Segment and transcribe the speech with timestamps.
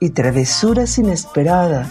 [0.00, 1.88] y travesuras inesperadas.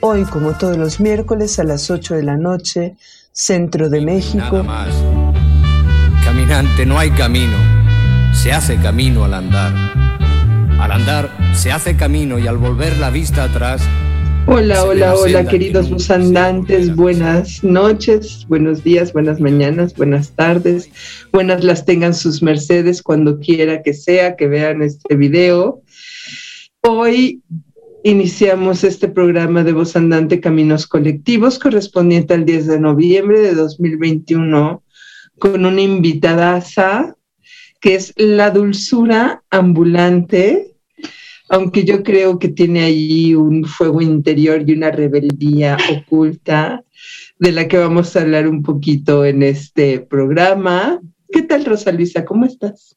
[0.00, 2.96] Hoy, como todos los miércoles a las 8 de la noche,
[3.32, 4.38] Centro de México.
[4.38, 4.94] Nada más.
[6.24, 7.56] Caminante, no hay camino.
[8.32, 9.72] Se hace camino al andar.
[10.78, 13.82] Al andar se hace camino y al volver la vista atrás.
[14.46, 16.94] Hola, hola, la hola, queridos busandantes.
[16.94, 20.88] Buenas noches, buenos días, buenas mañanas, buenas tardes.
[21.32, 25.82] Buenas las tengan sus mercedes cuando quiera que sea que vean este video.
[26.88, 27.42] Hoy
[28.04, 34.84] iniciamos este programa de Voz Andante Caminos Colectivos correspondiente al 10 de noviembre de 2021
[35.36, 36.62] con una invitada
[37.80, 40.76] que es la dulzura ambulante,
[41.48, 46.84] aunque yo creo que tiene allí un fuego interior y una rebeldía oculta
[47.40, 51.00] de la que vamos a hablar un poquito en este programa.
[51.32, 52.24] ¿Qué tal, Rosa Luisa?
[52.24, 52.96] ¿Cómo estás?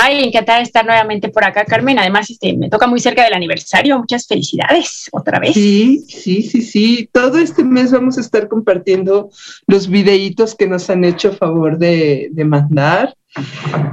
[0.00, 1.98] Ay, encantada de estar nuevamente por acá, Carmen.
[1.98, 3.98] Además, este, me toca muy cerca del aniversario.
[3.98, 5.54] Muchas felicidades otra vez.
[5.54, 7.10] Sí, sí, sí, sí.
[7.12, 9.30] Todo este mes vamos a estar compartiendo
[9.66, 13.14] los videitos que nos han hecho favor de, de mandar.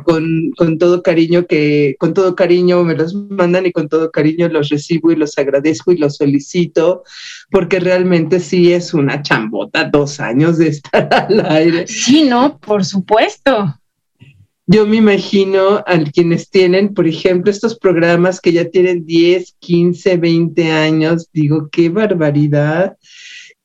[0.06, 4.48] Con, con, todo cariño que con todo cariño me los mandan y con todo cariño
[4.48, 7.04] los recibo y los agradezco y los solicito
[7.52, 11.86] porque realmente sí es una chambota dos años de estar al aire.
[11.86, 13.76] Sí, no, por supuesto.
[14.68, 20.18] Yo me imagino a quienes tienen, por ejemplo, estos programas que ya tienen 10, 15,
[20.18, 22.98] 20 años, digo, qué barbaridad,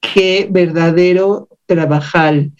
[0.00, 2.52] qué verdadero trabajal.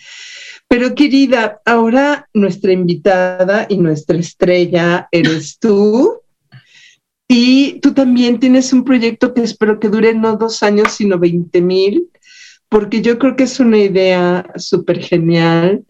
[0.69, 6.21] Pero querida, ahora nuestra invitada y nuestra estrella eres tú.
[7.29, 11.61] Y tú también tienes un proyecto que espero que dure no dos años, sino 20
[11.61, 12.09] mil,
[12.71, 15.85] porque yo creo que es una idea súper genial,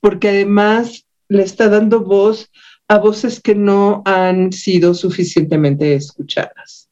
[0.00, 2.50] porque además le está dando voz
[2.88, 6.88] a voces que no han sido suficientemente escuchadas.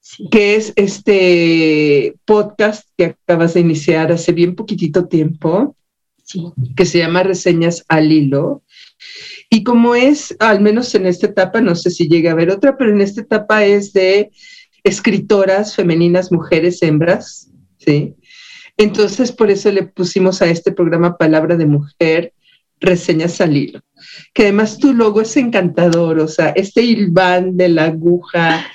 [0.00, 0.28] Sí.
[0.30, 5.76] Que es este podcast que acabas de iniciar hace bien poquitito tiempo,
[6.24, 6.46] sí.
[6.74, 8.62] que se llama Reseñas al Hilo.
[9.50, 12.76] Y como es, al menos en esta etapa, no sé si llega a haber otra,
[12.78, 14.30] pero en esta etapa es de
[14.84, 18.14] escritoras femeninas, mujeres, hembras, ¿sí?
[18.76, 22.32] Entonces, por eso le pusimos a este programa Palabra de Mujer,
[22.80, 23.80] reseñas al hilo.
[24.32, 28.66] Que además tu logo es encantador, o sea, este hilván de la aguja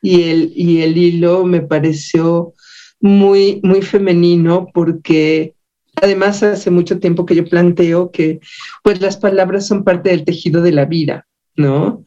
[0.00, 2.54] y el, y el hilo me pareció
[3.00, 5.54] muy, muy femenino porque
[6.00, 8.40] además hace mucho tiempo que yo planteo que
[8.82, 11.26] pues las palabras son parte del tejido de la vida,
[11.56, 12.04] ¿no?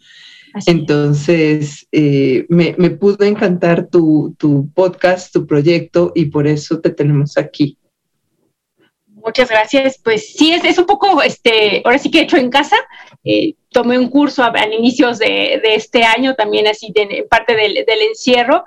[0.54, 6.80] Así Entonces, eh, me, me, pudo encantar tu, tu podcast, tu proyecto y por eso
[6.80, 7.78] te tenemos aquí.
[9.26, 10.00] Muchas gracias.
[10.04, 12.76] Pues sí, es, es, un poco, este, ahora sí que he hecho en casa.
[13.24, 18.02] Eh, tomé un curso a, a inicios de, este año, también así de, parte del,
[18.08, 18.66] encierro,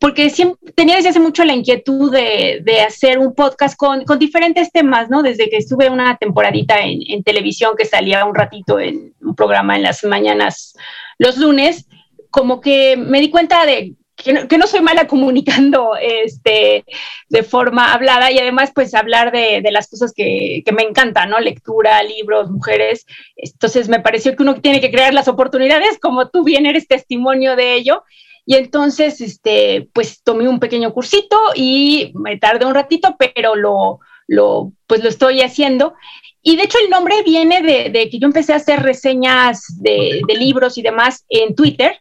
[0.00, 4.72] porque siempre tenía desde hace mucho la inquietud de, hacer un podcast con, con, diferentes
[4.72, 5.22] temas, ¿no?
[5.22, 9.76] Desde que estuve una temporadita en, en, televisión que salía un ratito en un programa
[9.76, 10.74] en las mañanas
[11.18, 11.86] los lunes,
[12.30, 16.84] como que me di cuenta de que no, soy mala comunicando este,
[17.28, 21.40] de forma hablada y además pues hablar de, las cosas que, me encantan, ¿no?
[21.40, 23.06] Lectura, libros, mujeres.
[23.36, 27.56] Entonces me pareció que uno tiene que crear las oportunidades, como tú bien eres testimonio
[27.56, 28.04] de ello.
[28.46, 34.00] Y entonces, este, pues tomé un pequeño cursito y me tardé un ratito, pero lo,
[34.26, 35.94] lo, pues lo estoy haciendo.
[36.42, 40.78] Y de hecho el nombre viene de, que yo empecé a hacer reseñas de libros
[40.78, 42.00] y demás en Twitter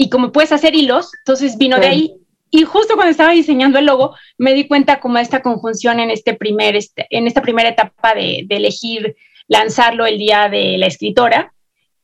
[0.00, 1.82] y como puedes hacer hilos, entonces vino sí.
[1.82, 2.14] de ahí.
[2.50, 6.32] Y justo cuando estaba diseñando el logo, me di cuenta como esta conjunción en, este
[6.32, 9.14] primer, este, en esta primera etapa de, de, elegir
[9.46, 11.52] lanzarlo el día de la escritora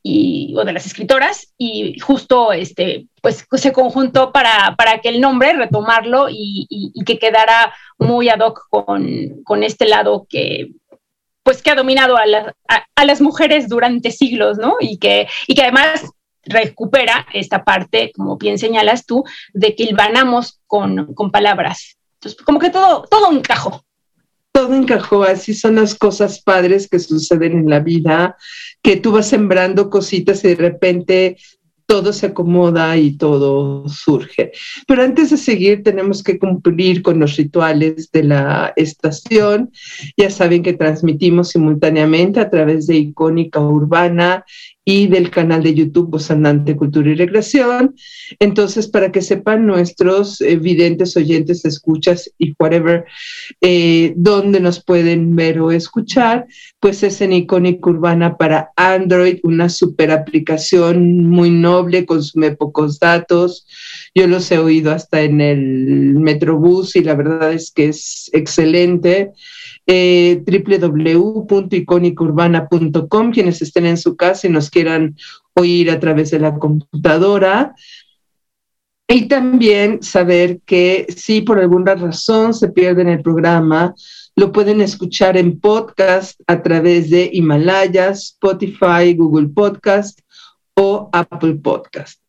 [0.03, 5.19] y, o de las escritoras y justo este, pues se conjuntó para, para que el
[5.19, 10.69] nombre, retomarlo y, y, y que quedara muy ad hoc con, con, este lado que
[11.41, 14.75] pues que ha dominado a, la, a, a las mujeres durante siglos, ¿no?
[14.81, 16.11] Y que, y que además
[16.47, 19.23] recupera esta parte, como bien señalas tú,
[19.53, 21.97] de que hilvanamos con, con palabras.
[22.15, 23.83] Entonces, como que todo, todo encajó.
[24.51, 28.35] Todo encajó, así son las cosas padres que suceden en la vida,
[28.81, 31.37] que tú vas sembrando cositas y de repente
[31.87, 34.51] todo se acomoda y todo surge.
[34.85, 39.71] Pero antes de seguir, tenemos que cumplir con los rituales de la estación.
[40.17, 44.43] Ya saben que transmitimos simultáneamente a través de Icónica Urbana
[44.89, 47.93] y del canal de YouTube Voz Andante Cultura y Recreación.
[48.39, 53.03] Entonces, para que sepan nuestros eh, videntes, oyentes, escuchas y whatever,
[53.59, 56.47] eh, dónde nos pueden ver o escuchar,
[56.79, 63.67] pues es en Icónica Urbana para Android, una super aplicación muy noble, consume pocos datos.
[64.15, 69.33] Yo los he oído hasta en el Metrobús y la verdad es que es excelente
[69.87, 70.43] eh,
[73.31, 75.15] quienes estén en su casa y nos quieran
[75.53, 77.73] oír a través de la computadora.
[79.07, 83.95] Y también saber que si por alguna razón se pierden el programa,
[84.35, 90.19] lo pueden escuchar en podcast a través de Himalaya, Spotify, Google Podcast
[90.75, 92.26] o Apple Podcast.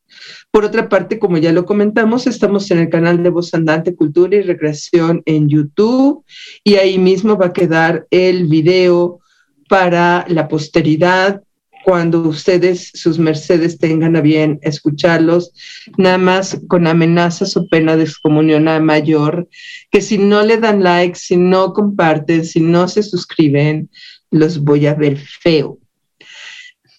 [0.50, 4.36] Por otra parte, como ya lo comentamos, estamos en el canal de Voz Andante Cultura
[4.36, 6.24] y Recreación en YouTube
[6.64, 9.20] y ahí mismo va a quedar el video
[9.68, 11.42] para la posteridad
[11.84, 15.52] cuando ustedes, sus mercedes, tengan a bien escucharlos,
[15.96, 19.48] nada más con amenazas o pena de excomunión a mayor,
[19.90, 23.88] que si no le dan like, si no comparten, si no se suscriben,
[24.30, 25.78] los voy a ver feo.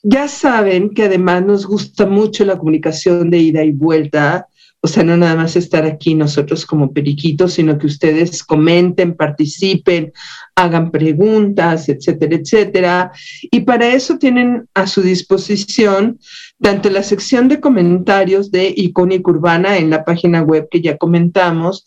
[0.01, 4.48] Ya saben que además nos gusta mucho la comunicación de ida y vuelta,
[4.81, 10.13] o sea, no nada más estar aquí nosotros como periquitos, sino que ustedes comenten, participen,
[10.56, 13.12] hagan preguntas, etcétera, etcétera.
[13.51, 16.18] Y para eso tienen a su disposición
[16.62, 21.86] tanto la sección de comentarios de Icónica Urbana en la página web que ya comentamos,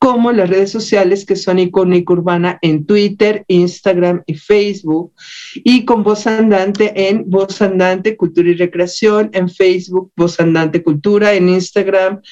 [0.00, 5.12] como las redes sociales que son Icónica Urbana en Twitter, Instagram y Facebook,
[5.56, 11.34] y con Voz Andante en Voz Andante Cultura y Recreación, en Facebook, Voz Andante Cultura,
[11.34, 12.22] en Instagram,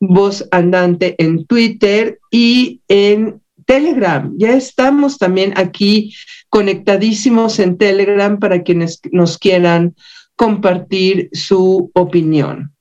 [0.00, 4.30] Voz Andante en Twitter y en Telegram.
[4.36, 6.14] Ya estamos también aquí
[6.50, 9.94] conectadísimos en Telegram para quienes nos quieran
[10.36, 12.74] compartir su opinión.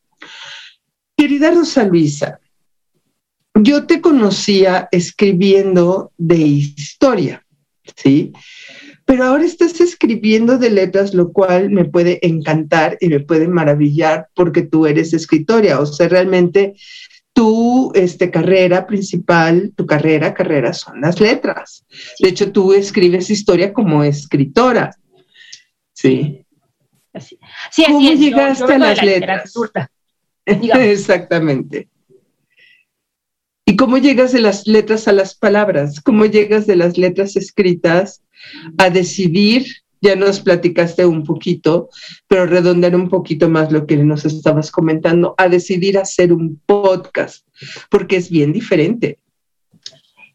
[1.16, 2.42] Querida Rosa Luisa,
[3.56, 7.46] yo te conocía escribiendo de historia,
[7.96, 8.34] ¿sí?
[9.06, 14.30] Pero ahora estás escribiendo de letras, lo cual me puede encantar y me puede maravillar
[14.34, 15.80] porque tú eres escritora.
[15.80, 16.74] O sea, realmente
[17.34, 21.86] tu este, carrera principal, tu carrera, carrera son las letras.
[22.20, 24.96] De hecho, tú escribes historia como escritora.
[25.94, 26.46] Sí.
[27.20, 28.20] Sí, así ¿Cómo es.
[28.20, 29.54] llegaste a las letras?
[30.46, 31.90] Exactamente.
[33.66, 36.02] ¿Y cómo llegas de las letras a las palabras?
[36.02, 38.22] ¿Cómo llegas de las letras escritas
[38.78, 39.66] a decidir?
[40.02, 41.90] Ya nos platicaste un poquito,
[42.28, 47.48] pero redondar un poquito más lo que nos estabas comentando, a decidir hacer un podcast,
[47.90, 49.20] porque es bien diferente.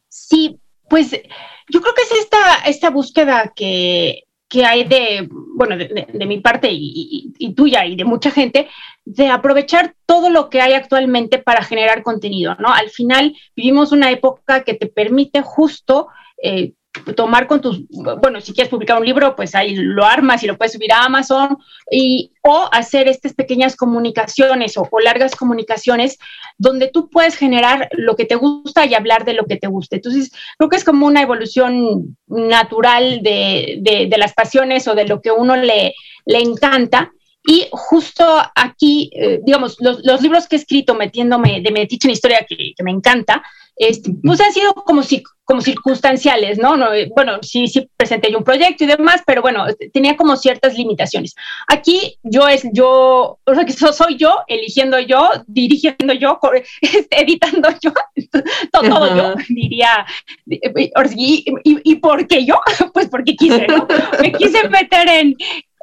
[0.09, 0.59] Sí,
[0.89, 6.41] pues yo creo que es esta, esta búsqueda que, que hay de, bueno, de, mi
[6.41, 8.69] parte y, tuya y de mucha gente,
[9.05, 12.73] de aprovechar todo lo que hay actualmente para generar contenido, ¿no?
[12.73, 16.09] Al final vivimos una época que te permite justo
[16.43, 16.73] eh,
[17.15, 20.57] tomar con tus, bueno, si quieres publicar un libro, pues ahí lo armas y lo
[20.57, 21.59] puedes subir a Amazon,
[21.91, 26.19] y, o hacer estas pequeñas comunicaciones o, largas comunicaciones
[26.57, 29.97] donde tú puedes generar lo que te gusta y hablar de lo que te guste.
[29.97, 35.07] Entonces, creo que es como una evolución natural de, de, de las pasiones o de
[35.07, 37.13] lo que uno le, le encanta.
[37.49, 38.25] Y justo
[38.55, 42.75] aquí, eh, digamos, los, los, libros que he escrito metiéndome de Metiche en Historia, que,
[42.77, 43.43] que me encanta,
[43.75, 46.77] este, pues han sido como, si, como circunstanciales, ¿no?
[46.77, 46.89] ¿no?
[47.15, 49.65] Bueno, sí, sí presenté yo un proyecto y demás, pero bueno,
[49.95, 51.35] tenía como ciertas limitaciones.
[51.69, 56.39] Aquí yo es yo, o sea, que soy yo, eligiendo yo, dirigiendo yo,
[57.11, 57.95] editando yo,
[58.73, 60.05] todo, todo yo, diría.
[60.45, 62.61] Y, y, ¿Y por qué yo?
[62.93, 63.87] Pues porque quise, ¿no?
[64.21, 65.35] Me quise meter en,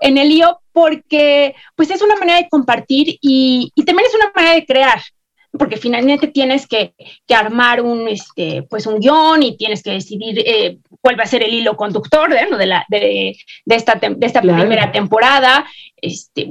[0.01, 4.29] en el lío porque pues es una manera de compartir y, y, también es una
[4.35, 5.01] manera de crear,
[5.57, 6.93] porque finalmente tienes que,
[7.25, 11.27] que armar un, este, pues un guion y tienes que decidir eh, cuál va a
[11.27, 12.57] ser el hilo conductor de, ¿no?
[12.57, 14.59] de, la, de, de esta, de esta claro.
[14.59, 15.65] primera temporada.
[15.95, 16.49] Este,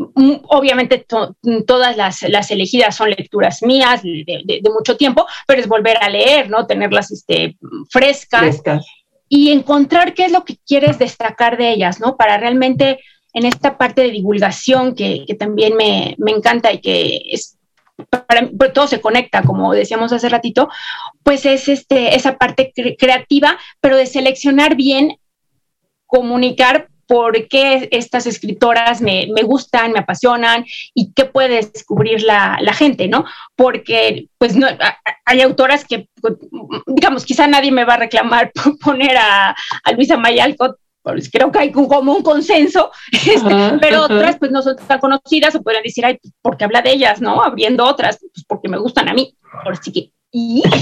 [0.48, 5.68] obviamente to, todas las, las, elegidas son lecturas mías de, de, mucho tiempo, pero es
[5.68, 6.66] volver a leer, ¿no?
[6.66, 7.58] tenerlas este,
[7.90, 8.40] frescas.
[8.40, 8.86] frescas.
[9.28, 12.16] Y encontrar qué es lo que quieres destacar de ellas, ¿no?
[12.16, 13.00] Para realmente
[13.34, 17.58] en esta parte de divulgación que, que también me, me, encanta y que es,
[18.08, 20.68] para, pues todo se conecta, como decíamos hace ratito,
[21.22, 25.16] pues es este, esa parte cre creativa, pero de seleccionar bien,
[26.06, 30.64] comunicar por qué estas escritoras me, me, gustan, me apasionan
[30.94, 33.24] y qué puede descubrir la, la gente, ¿no?
[33.56, 34.66] Porque pues no,
[35.24, 36.08] hay autoras que,
[36.86, 40.78] digamos, quizá nadie me va a reclamar por poner a, a Luisa Mayalcott
[41.30, 45.62] creo que hay como un consenso, este, pero otras pues no son tan conocidas o
[45.62, 47.42] podrían decir, ay, porque habla de ellas, ¿no?
[47.42, 49.34] Abriendo otras, pues porque me gustan a mí.
[49.62, 50.10] Por sí que...
[50.32, 50.62] ¿Y?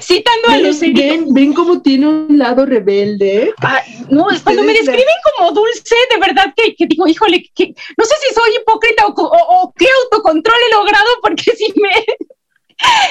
[0.00, 0.92] Citando a Lucía.
[0.94, 3.52] Ven, ven cómo tiene un lado rebelde.
[3.62, 5.04] Ah, no, cuando me describen
[5.36, 9.12] como dulce, de verdad que, que digo, híjole, que, no sé si soy hipócrita o,
[9.14, 11.90] o, qué autocontrol he logrado, porque si me.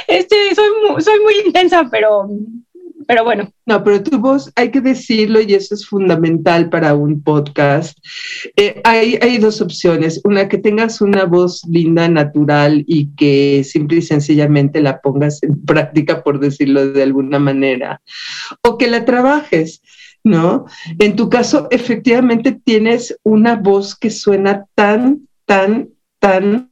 [0.07, 0.67] Este, soy,
[0.99, 2.27] soy muy intensa, pero
[3.07, 3.51] pero bueno.
[3.65, 7.98] No, pero tu voz, hay que decirlo y eso es fundamental para un podcast.
[8.55, 10.22] Eh, hay, hay dos opciones.
[10.24, 15.62] Una, que tengas una voz linda, natural y que simple y sencillamente la pongas en
[15.65, 18.01] práctica, por decirlo de alguna manera,
[18.62, 19.81] o que la trabajes.
[20.25, 20.65] ¿No?
[21.00, 26.72] En tu caso, efectivamente tienes una voz que suena tan, tan, tan,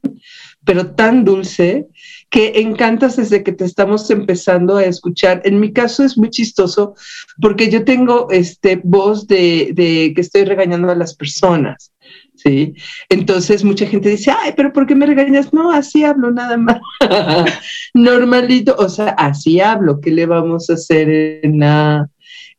[0.64, 1.88] pero tan dulce
[2.32, 5.42] que encantas desde que te estamos empezando a escuchar.
[5.44, 6.94] En mi caso es muy chistoso
[7.42, 11.92] porque yo tengo este voz de, que estoy regañando a las personas.
[12.34, 12.72] ¿sí?
[13.10, 15.52] Entonces mucha gente dice, ay, pero ¿por qué me regañas?
[15.52, 16.80] No, así hablo nada más.
[17.92, 21.10] Normalito, o sea, así hablo, ¿qué le vamos a hacer
[21.42, 22.08] en la,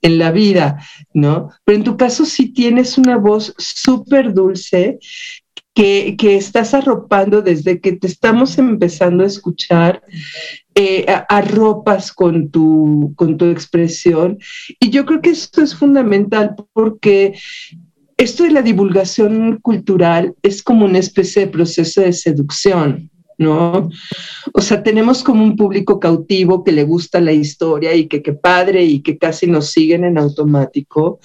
[0.03, 0.85] en la vida?
[1.15, 1.49] ¿No?
[1.65, 4.99] Pero en tu caso sí tienes una voz súper dulce
[5.73, 10.01] que, estás arropando desde que te estamos empezando a escuchar,
[10.75, 14.37] eh, arropas con tu, con tu expresión.
[14.79, 17.33] Y yo creo que esto es fundamental porque
[18.17, 23.09] esto de la divulgación cultural es como una especie de proceso de seducción.
[23.37, 23.89] ¿No?
[24.53, 28.33] O sea, tenemos como un público cautivo que le gusta la historia y que qué
[28.33, 31.19] padre y que casi nos siguen en automático,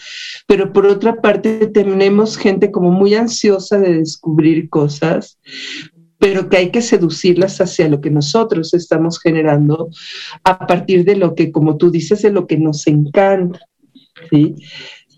[0.46, 5.38] pero por otra parte tenemos gente como muy ansiosa de descubrir cosas,
[6.18, 9.88] pero que hay que seducirlas hacia lo que nosotros estamos generando
[10.44, 13.60] a partir de lo que, como tú dices, de lo que nos encanta,
[14.30, 14.54] ¿sí?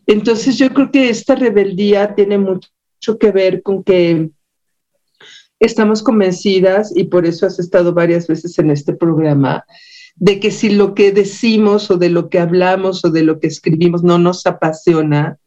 [0.07, 4.31] Entonces yo creo que esta rebeldía tiene mucho que ver con que
[5.61, 9.65] estamos convencidas, y por eso has estado varias veces en este programa,
[10.17, 13.47] de que si lo que decimos o de lo que hablamos o de lo que
[13.47, 15.39] escribimos no nos apasiona,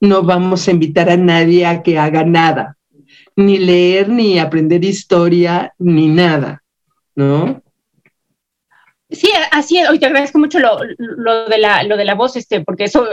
[0.00, 2.78] no vamos a invitar a nadie a que haga nada,
[3.36, 6.62] ni leer, ni aprender historia, ni nada,
[7.14, 7.62] ¿no?
[9.10, 9.88] Sí, así es.
[9.88, 13.08] Hoy te agradezco mucho lo, de la, lo de la voz, este, porque eso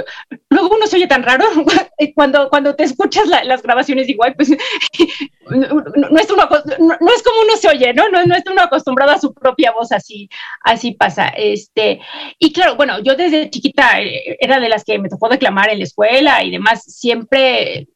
[0.50, 1.46] luego uno se oye tan raro
[2.16, 4.50] cuando, cuando te escuchas las grabaciones igual, pues
[5.50, 8.10] no, es no, es como uno se oye, ¿no?
[8.10, 10.30] No, no es uno acostumbrado a su propia voz, así,
[10.64, 11.30] así pasa.
[11.30, 12.00] Este,
[12.38, 15.80] y claro, bueno, yo desde chiquita eh, era de las que me tocó declamar en
[15.80, 17.88] la escuela y demás, siempre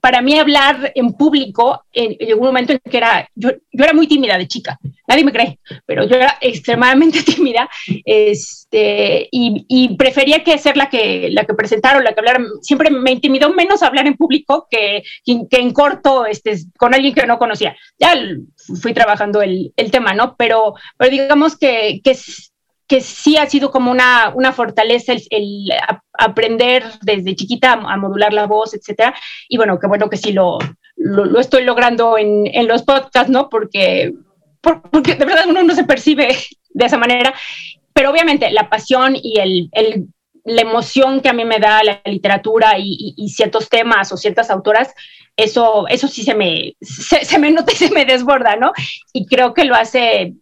[0.00, 3.92] para mí hablar en público, en, en, un momento en que era, yo, yo, era
[3.92, 7.68] muy tímida de chica, nadie me cree, pero yo era extremadamente tímida
[8.04, 12.44] este, y, y, prefería que ser la que, la que presentara o la que hablara.
[12.60, 17.26] Siempre me intimidó menos hablar en público que, que en corto este, con alguien que
[17.26, 17.76] no conocía.
[17.98, 18.14] Ya
[18.80, 20.36] fui trabajando el, el tema, ¿no?
[20.36, 22.14] Pero, pero digamos que, que
[22.92, 25.70] que sí ha sido como una, una fortaleza el,
[26.12, 29.14] aprender desde chiquita a, modular la voz, etcétera.
[29.48, 30.58] Y bueno, qué bueno que sí lo,
[30.96, 33.48] lo, estoy logrando en, en, los podcasts, ¿no?
[33.48, 34.12] Porque,
[34.60, 36.36] porque de verdad uno no se percibe
[36.68, 37.32] de esa manera.
[37.94, 40.08] Pero obviamente la pasión y el, el
[40.44, 44.50] la emoción que a mí me da la literatura y, y, ciertos temas o ciertas
[44.50, 44.92] autoras,
[45.36, 48.72] eso, eso sí se me, se, se, me nota y se me desborda, ¿no?
[49.12, 50.34] Y creo que lo hace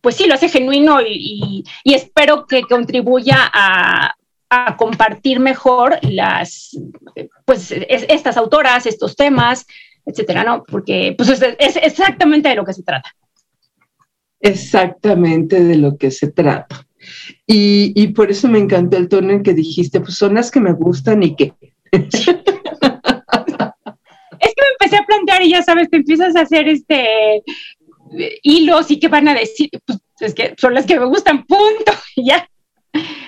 [0.00, 4.14] pues sí, lo hace genuino y, espero que contribuya a,
[4.76, 6.76] compartir mejor las,
[7.44, 9.64] pues estas autoras, estos temas,
[10.04, 10.64] etcétera, ¿no?
[10.64, 13.14] Porque pues es, exactamente de lo que se trata.
[14.40, 16.84] Exactamente de lo que se trata.
[17.46, 20.58] Y, y, por eso me encantó el tono en que dijiste, pues son las que
[20.58, 21.54] me gustan y que...
[21.92, 22.42] es que
[24.40, 27.44] me empecé a plantear y ya sabes, te empiezas a hacer este
[28.42, 31.92] hilos y que van a decir, pues es que son las que me gustan, punto,
[32.16, 32.48] ya.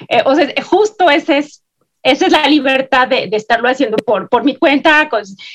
[0.09, 1.65] Eh, o sea, justo ese es,
[2.03, 5.09] esa es la libertad de, de estarlo haciendo por, por mi cuenta,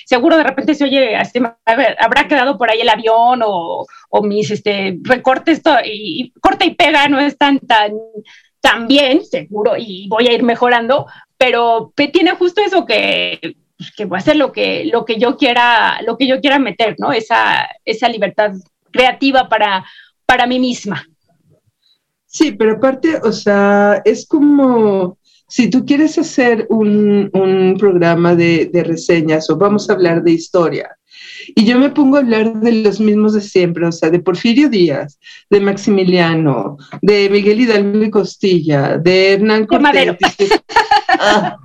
[0.05, 4.50] seguro de repente se oye, así, habrá quedado por ahí el avión o, o mis
[4.51, 7.91] este, recortes y, corta y pega no están tan,
[8.62, 11.05] tan bien, seguro, y voy a ir mejorando,
[11.38, 13.57] pero tiene justo eso que
[13.96, 16.96] que voy a hacer lo que, lo que yo quiera, lo que yo quiera meter,
[16.98, 17.12] ¿no?
[17.12, 18.53] Esa, esa libertad
[18.91, 19.86] creativa para,
[20.25, 21.03] para mí misma.
[22.25, 25.17] Sí, pero aparte, o sea, es como
[25.48, 30.98] si tú quieres hacer un, programa de, de, reseñas o vamos a hablar de historia,
[31.56, 34.70] y yo me pongo a hablar de los mismos de siempre, o sea, de Porfirio
[34.70, 40.17] Díaz, de Maximiliano, de Miguel Hidalgo y Costilla, de Hernán Cortés.
[41.20, 41.58] Ah,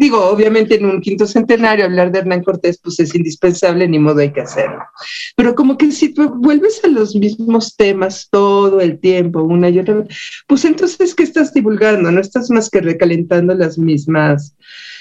[0.00, 4.20] digo, obviamente en un quinto centenario hablar de Hernán Cortés pues es indispensable, ni modo
[4.20, 4.82] hay que hacerlo.
[5.36, 9.94] Pero como que si vuelves a los mismos temas todo el tiempo, una y otra
[9.94, 10.08] vez,
[10.46, 12.10] pues entonces, ¿qué estás divulgando?
[12.10, 14.54] No estás más que recalentando las mismas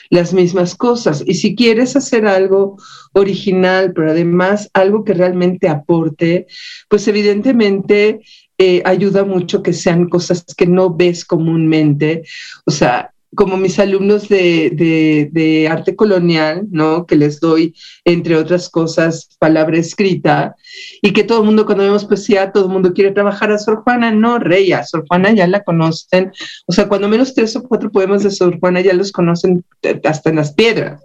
[0.09, 1.23] las mismas cosas.
[1.25, 2.77] Y si quieres hacer algo
[3.13, 6.45] original, pero además algo que realmente aporte,
[6.87, 8.19] pues evidentemente
[8.57, 12.23] eh, ayuda mucho que sean cosas que no ves comúnmente.
[12.65, 17.05] O sea, como mis alumnos de, arte colonial, ¿no?
[17.05, 17.75] Que les doy,
[18.05, 20.55] entre otras cosas, palabra escrita,
[21.01, 23.83] y que todo el mundo, cuando vemos poesía, todo el mundo quiere trabajar a Sor
[23.83, 24.11] Juana.
[24.11, 26.31] No, rey, a Sor Juana ya la conocen.
[26.67, 29.63] O sea, cuando menos tres o cuatro poemas de Sor Juana ya los conocen
[30.03, 31.01] hasta en las piedras.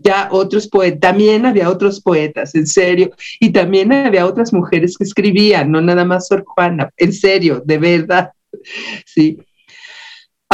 [0.00, 5.04] Ya otros poetas, también había otros poetas, en serio, y también había otras mujeres que
[5.04, 8.30] escribían, no nada más Sor Juana, en serio, de verdad.
[9.04, 9.36] Sí.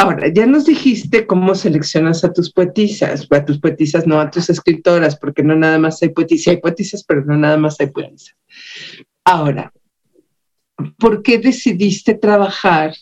[0.01, 4.49] Ahora, ya nos dijiste cómo seleccionas a tus poetisas, a tus poetisas, no a tus
[4.49, 8.35] escritoras, porque no nada más hay poetisas, hay poetisas, pero no nada más hay poetisas.
[9.23, 9.71] Ahora,
[10.97, 12.95] ¿por qué decidiste trabajar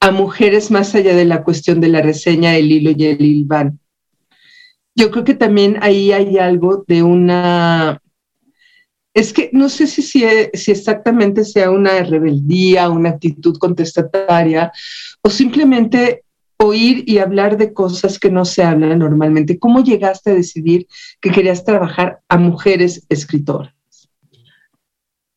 [0.00, 3.80] a mujeres más allá de la cuestión de la reseña, el hilo y el hilván?
[4.94, 8.02] Yo creo que también ahí hay algo de una
[9.14, 10.24] es que no sé si, si,
[10.70, 14.72] exactamente sea una rebeldía, una actitud contestataria
[15.22, 16.24] o simplemente
[16.58, 19.58] oír y hablar de cosas que no se hablan normalmente.
[19.58, 20.86] ¿Cómo llegaste a decidir
[21.20, 23.72] que querías trabajar a mujeres escritoras?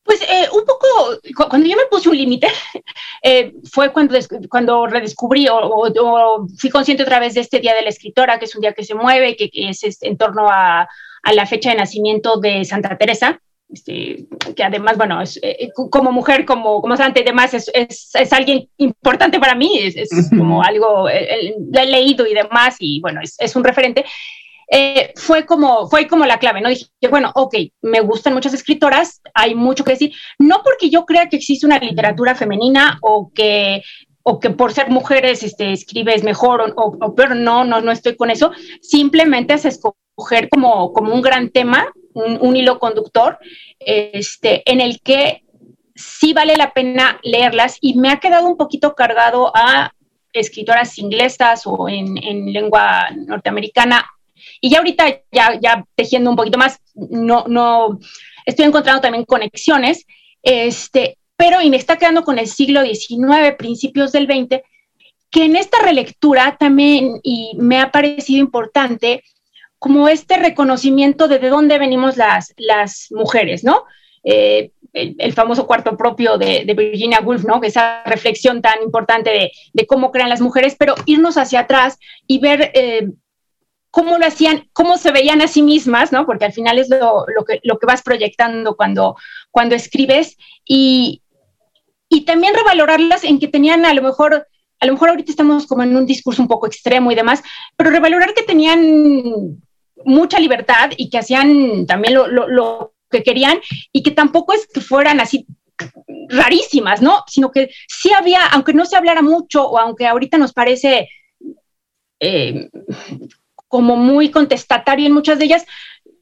[0.03, 2.48] Pues eh, un poco, cuando yo me puse un límite,
[3.24, 4.18] eh, fue cuando,
[4.50, 8.56] cuando redescubrí o, fui consciente otra vez de este Día de la Escritora, que es
[8.56, 10.88] un día que se mueve, que, que es, en torno a,
[11.34, 13.39] la fecha de nacimiento de Santa Teresa,
[13.74, 18.34] este, que además, bueno, es, eh, como mujer, como, como Santa y demás, es, es,
[18.34, 23.21] alguien importante para mí, es, como algo, eh, la he leído y demás, y bueno,
[23.21, 24.06] es, un referente.
[24.71, 26.69] Eh, fue, como, fue como la clave, ¿no?
[26.69, 31.30] Dije, bueno, ok, me gustan muchas escritoras, hay mucho que decir, no porque yo crea
[31.30, 33.84] que existe una literatura femenina o que
[34.26, 38.15] o que por ser mujeres este, escribes mejor o, o, pero no, no, no estoy
[38.15, 43.39] con eso, simplemente es escoger como, como un gran tema un, hilo conductor
[43.80, 45.43] este, en el que
[45.95, 49.91] sí vale la pena leerlas y me ha quedado un poquito cargado a
[50.32, 52.15] escritoras inglesas o en,
[52.52, 54.06] lengua norteamericana.
[54.60, 57.99] Y ya ahorita, ya, ya tejiendo un poquito más, no, no,
[58.45, 60.06] estoy encontrando también conexiones,
[60.41, 64.62] este, pero y me está quedando con el siglo XIX, principios del XX,
[65.30, 69.23] que en esta relectura también, y me ha parecido importante,
[69.84, 73.84] como este reconocimiento de de dónde venimos las, las mujeres, ¿no?
[74.24, 77.60] Eh, el, famoso cuarto propio de, Virginia Woolf, ¿no?
[77.62, 82.72] Esa reflexión tan importante de, cómo crean las mujeres, pero irnos hacia atrás y ver
[82.76, 83.10] eh,
[83.91, 86.26] cómo lo hacían, cómo se veían a sí mismas, ¿no?
[86.26, 89.17] Porque al final es lo, que, lo que vas proyectando cuando,
[89.52, 91.24] cuando escribes y,
[92.08, 94.48] y también revalorarlas en que tenían a lo mejor
[94.80, 97.41] a lo mejor ahorita estamos como en un discurso un poco extremo y demás,
[97.78, 99.62] pero revalorar que tenían
[100.06, 103.60] mucha libertad y que hacían también lo, que querían
[103.92, 105.46] y que tampoco es que fueran así
[106.30, 107.24] rarísimas, ¿no?
[107.28, 111.10] Sino que sí había, aunque no se hablara mucho o aunque ahorita nos parece
[112.20, 112.70] eh,
[113.68, 115.66] como muy contestatario en muchas de ellas,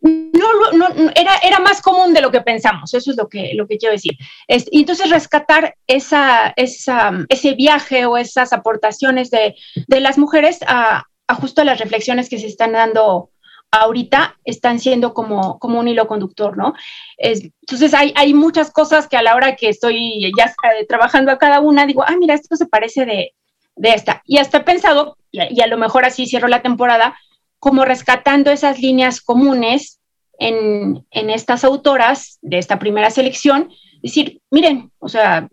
[0.02, 3.68] no, no, era, era más común de lo que pensamos, eso es lo que, lo
[3.68, 4.14] que quiero decir.
[4.48, 9.56] y entonces rescatar esa, esa, ese viaje o esas aportaciones de,
[9.88, 13.30] de las mujeres a, a, justo las reflexiones que se están dando
[13.72, 16.74] ahorita están siendo como, como un hilo conductor, ¿no?
[17.18, 20.54] entonces hay, hay muchas cosas que a la hora que estoy ya
[20.90, 23.34] trabajando a cada una, digo, ah, mira, esto se parece de,
[23.82, 24.22] esta.
[24.26, 27.18] Y hasta he pensado, y, a lo mejor así cierro la temporada,
[27.60, 30.00] como rescatando esas líneas comunes
[30.38, 33.72] en, en estas autoras de esta primera selección,
[34.04, 35.48] decir, miren, o sea,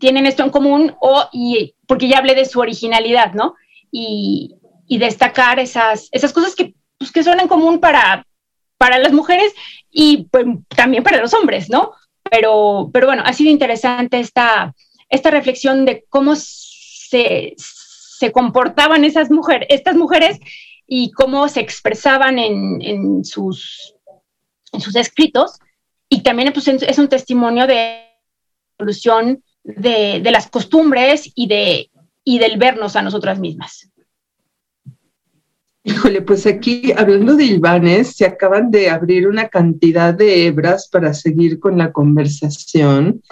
[0.00, 3.54] tienen esto en común, o, y, porque ya hablé de su originalidad, ¿no?
[3.92, 4.56] Y,
[4.86, 8.26] y destacar esas, esas cosas que pues, que son en común para,
[8.76, 9.54] para las mujeres
[9.90, 11.92] y pues, también para los hombres, ¿no?
[12.30, 14.74] Pero, pero bueno, ha sido interesante esta,
[15.08, 20.38] esta reflexión de cómo se, se comportaban esas mujeres, estas mujeres
[20.86, 23.94] y cómo se expresaban en, en, sus,
[24.72, 25.58] en sus escritos.
[26.10, 28.04] Y también pues, es un testimonio de
[28.78, 31.90] evolución de, de las costumbres y de,
[32.24, 33.89] y del vernos a nosotras mismas.
[35.84, 41.14] Híjole, pues aquí, hablando de Ilvanes, se acaban de abrir una cantidad de hebras para
[41.14, 43.22] seguir con la conversación,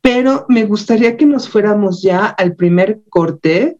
[0.00, 3.76] pero me gustaría que nos fuéramos ya al primer corte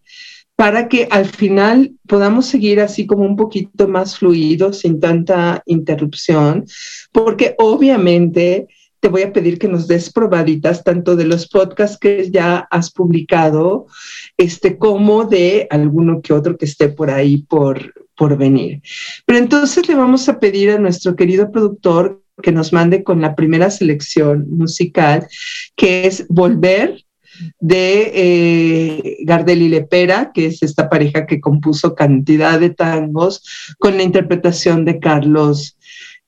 [0.57, 6.67] para que al final podamos seguir así como un poquito más fluido, sin tanta interrupción,
[7.11, 8.69] porque obviamente
[9.05, 12.90] te voy a pedir que nos des probaditas tanto de los podcasts que ya has
[12.90, 13.87] publicado,
[14.38, 18.81] este, como de alguno que otro que esté por ahí por, por venir.
[19.27, 23.35] Pero entonces le vamos a pedir a nuestro querido productor que nos mande con la
[23.35, 25.27] primera selección musical,
[25.77, 27.05] que es Volver
[27.61, 33.43] de eh, Gardel y Lepera, que es esta pareja que compuso cantidad de tangos,
[33.79, 35.77] con la interpretación de Carlos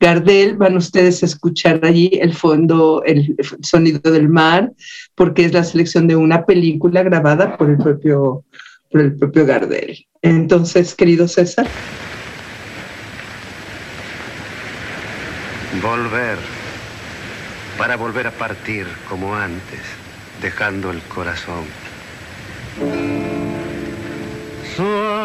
[0.01, 0.57] Gardel.
[0.57, 4.73] Van ustedes a escuchar allí el fondo, el sonido del mar,
[5.15, 8.45] porque es la selección de una película grabada por el propio,
[8.91, 10.07] por el propio Gardel.
[10.23, 11.67] Entonces, querido César.
[15.83, 16.39] Volver,
[17.79, 19.81] para volver a partir como antes
[20.41, 21.65] dejando el corazón.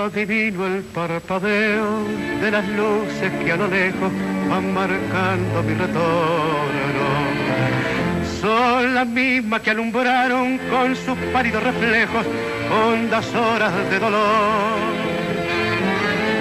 [0.06, 2.04] Adivino el parpadeo
[2.42, 4.12] de las luces que a lo lejos
[4.50, 7.08] van marcando mi retorno.
[8.42, 12.26] Son las mismas que alumbraron con sus pálidos reflejos
[12.72, 14.80] hondas horas de dolor.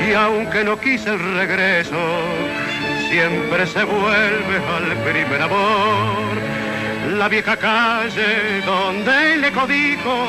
[0.08, 1.98] Y aunque no quise el regreso,
[3.10, 6.30] siempre se vuelve al primer amor
[7.18, 10.28] la vieja calle donde le codijo,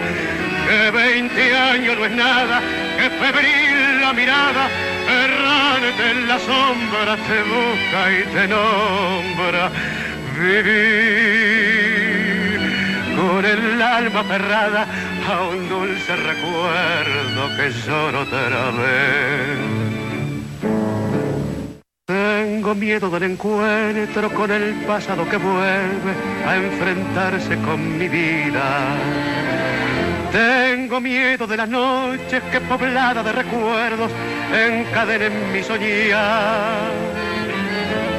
[0.71, 2.61] que veinte años no es nada,
[2.97, 4.69] que febril la mirada,
[5.25, 9.69] errante en la sombra te busca y te nombra.
[10.39, 11.41] Vivir
[13.17, 14.87] con el alma cerrada
[15.29, 19.59] a un dulce recuerdo que lloro otra vez.
[22.05, 26.13] Tengo miedo del encuentro con el pasado que vuelve
[26.47, 28.95] a enfrentarse con mi vida.
[30.31, 34.11] Tengo miedo de las noches que poblada de recuerdos
[34.53, 36.89] encadenen mi soñar.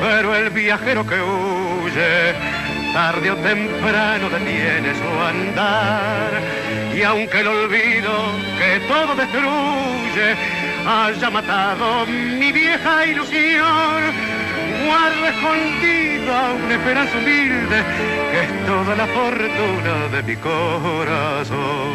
[0.00, 2.34] Pero el viajero que huye,
[2.92, 6.42] tarde o temprano detiene su andar.
[6.94, 8.12] Y aunque el olvido
[8.58, 10.36] que todo destruye,
[10.86, 14.41] haya matado mi vieja ilusión.
[14.84, 17.84] Guardo escondida una esperanza humilde
[18.30, 21.92] que es toda la fortuna de mi corazón.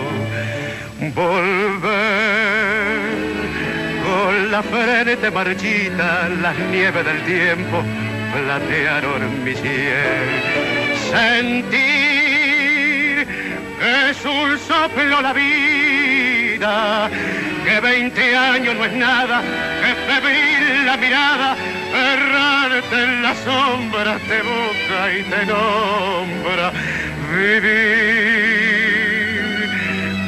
[1.13, 1.87] Volver
[4.05, 7.83] con la frente marchita, las nieves del tiempo
[8.33, 10.37] platearon mi cielo.
[11.11, 11.67] Sentir
[13.79, 17.09] que es un soplo la vida
[17.77, 19.41] que 20 años no es nada,
[19.81, 21.55] que febril la mirada,
[21.93, 26.71] errarte en la sombra te busca y te nombra.
[27.35, 27.67] Vivir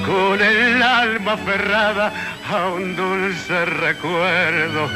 [0.05, 2.13] con el alma aferrada
[2.51, 4.89] a un dulce recuerdo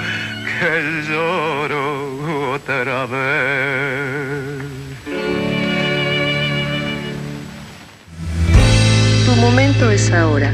[0.60, 4.63] que lloro otra vez.
[9.26, 10.52] Tu momento es ahora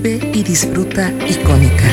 [0.00, 1.88] vive y disfruta icónica.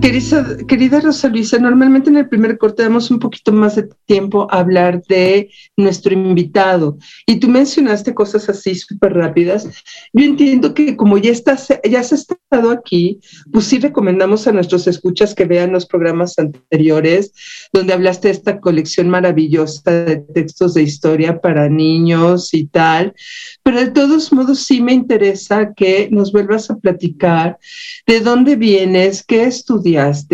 [0.00, 4.48] Querida, querida, Rosa Luisa, normalmente en el primer corte damos un poquito más de tiempo
[4.50, 9.68] a hablar de nuestro invitado y tú mencionaste cosas así súper rápidas.
[10.12, 13.20] Yo entiendo que como ya, estás, ya has estado aquí,
[13.52, 17.32] pues sí recomendamos a nuestros escuchas que vean los programas anteriores
[17.72, 23.14] donde hablaste de esta colección maravillosa de textos de historia para niños y tal,
[23.62, 27.58] pero de todos modos sí me interesa que nos vuelvas a platicar
[28.06, 30.26] de dónde vienes, qué estudias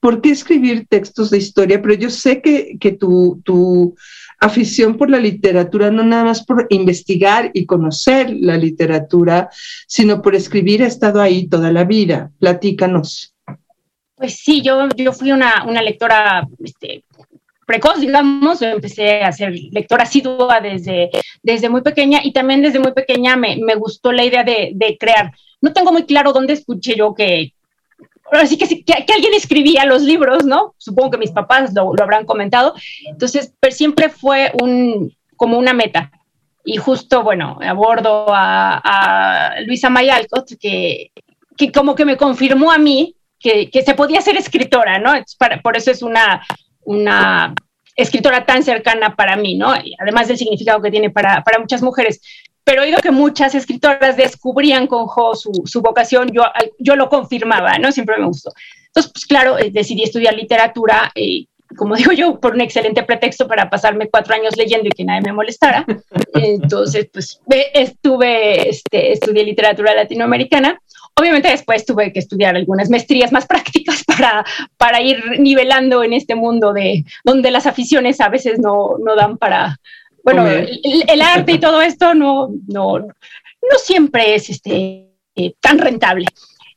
[0.00, 1.80] ¿por qué escribir textos de historia?
[1.80, 3.94] Pero yo sé que, tu, tu,
[4.40, 9.50] afición por la literatura, no nada más por investigar y conocer la literatura,
[9.86, 12.32] sino por escribir, ha estado ahí toda la vida.
[12.38, 13.34] Platícanos.
[14.16, 17.04] Pues sí, yo, yo fui una, lectora este,
[17.70, 21.08] precoz, digamos, empecé a ser lectora asidua desde,
[21.40, 24.98] desde muy pequeña y también desde muy pequeña me, me gustó la idea de, de,
[24.98, 25.32] crear.
[25.60, 27.52] No tengo muy claro dónde escuché yo que,
[28.32, 30.74] así que, que, alguien escribía los libros, ¿no?
[30.78, 32.74] Supongo que mis papás lo, lo habrán comentado.
[33.06, 36.10] Entonces, pero siempre fue un, como una meta.
[36.64, 41.12] Y justo, bueno, abordo a, a Luisa Mayalcott, que,
[41.56, 45.12] que como que me confirmó a mí que, que se podía ser escritora, ¿no?
[45.38, 46.42] Para, por eso es una,
[46.90, 47.54] una
[47.96, 49.74] escritora tan cercana para mí, ¿no?
[49.76, 52.20] Y además del significado que tiene para, para muchas mujeres.
[52.64, 56.44] Pero he oído que muchas escritoras descubrían con Jo su, su, vocación, yo,
[56.78, 57.92] yo lo confirmaba, ¿no?
[57.92, 58.52] Siempre me gustó.
[58.86, 63.46] Entonces, pues claro, eh, decidí estudiar literatura, eh, como digo yo, por un excelente pretexto
[63.46, 65.84] para pasarme cuatro años leyendo y que nadie me molestara.
[66.34, 67.40] Entonces, pues
[67.72, 70.80] estuve, este, estudié literatura latinoamericana
[71.20, 74.44] Obviamente después tuve que estudiar algunas maestrías más prácticas para,
[74.76, 79.36] para ir nivelando en este mundo de donde las aficiones a veces no, no dan
[79.36, 79.78] para,
[80.24, 85.78] bueno, el, el, arte y todo esto no, no, no siempre es este, eh, tan
[85.78, 86.26] rentable.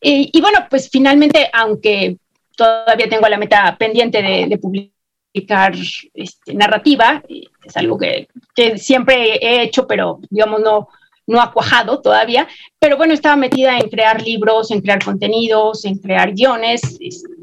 [0.02, 2.18] Y, y, bueno, pues finalmente, aunque
[2.58, 5.74] todavía tengo la meta pendiente de, de publicar
[6.14, 7.24] este, narrativa,
[7.64, 10.90] es algo que, que siempre he hecho, pero digamos no,
[11.28, 12.48] no ha cuajado todavía,
[12.80, 17.00] pero bueno, estaba metida en crear libros, en crear contenidos, en crear guiones,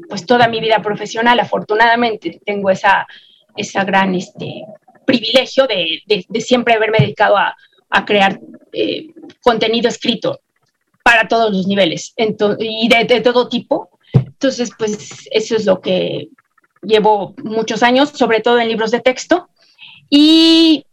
[0.07, 3.07] pues toda mi vida profesional, afortunadamente, tengo esa,
[3.55, 4.65] esa gran este,
[5.05, 7.55] privilegio de, de, siempre haberme dedicado a,
[7.89, 8.39] a crear
[8.71, 9.07] eh,
[9.41, 10.39] contenido escrito
[11.03, 13.89] para todos los niveles entonces, y de, de todo tipo.
[14.13, 16.29] Entonces, pues eso es lo que
[16.81, 19.49] llevo muchos años, sobre todo en libros de texto.
[20.09, 20.85] Y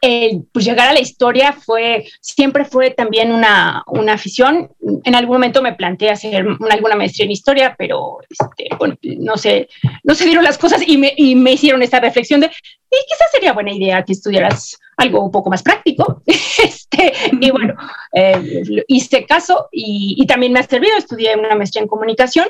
[0.00, 4.70] eh, pues llegar a la historia fue, siempre fue también una, una afición.
[5.02, 9.36] En algún momento me planteé hacer una, alguna maestría en historia, pero este, bueno, no
[9.36, 9.68] sé,
[10.04, 13.30] no se dieron las cosas y me, y me hicieron esta reflexión de, y quizás
[13.32, 16.22] sería buena idea que estudiaras algo un poco más práctico.
[16.26, 17.74] este, y bueno,
[18.12, 22.46] eh, hice caso y, y también me ha servido, estudié una maestría en comunicación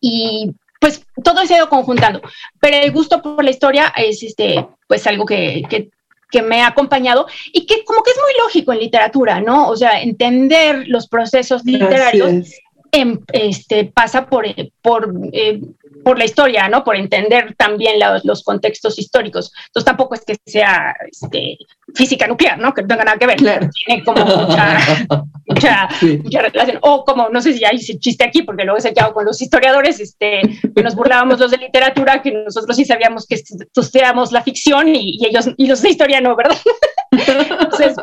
[0.00, 0.50] y
[0.80, 2.22] pues todo se ha ido conjuntando,
[2.58, 5.90] pero el gusto por la historia es este, pues algo que, que
[6.30, 9.68] que me ha acompañado y que como que es muy lógico en literatura, ¿no?
[9.68, 12.50] O sea, entender los procesos literarios
[12.92, 14.46] en, este, pasa por,
[14.82, 15.60] por, eh,
[16.04, 16.84] por la historia, ¿no?
[16.84, 19.52] Por entender también los, los, contextos históricos.
[19.66, 21.58] Entonces tampoco es que sea este,
[21.94, 22.72] física nuclear, ¿no?
[22.74, 23.36] Que no tenga nada que ver.
[23.36, 23.68] Claro.
[23.86, 24.78] Tiene como mucha,
[25.46, 26.18] mucha, sí.
[26.22, 26.78] mucha, relación.
[26.82, 30.00] O como, no sé si hay chiste aquí, porque luego se quedado con los historiadores,
[30.00, 30.42] este,
[30.74, 35.18] que nos burlábamos los de literatura, que nosotros sí sabíamos que estudiábamos la ficción y,
[35.18, 36.56] y, ellos, y los de historia no, ¿verdad?
[37.10, 37.96] Entonces,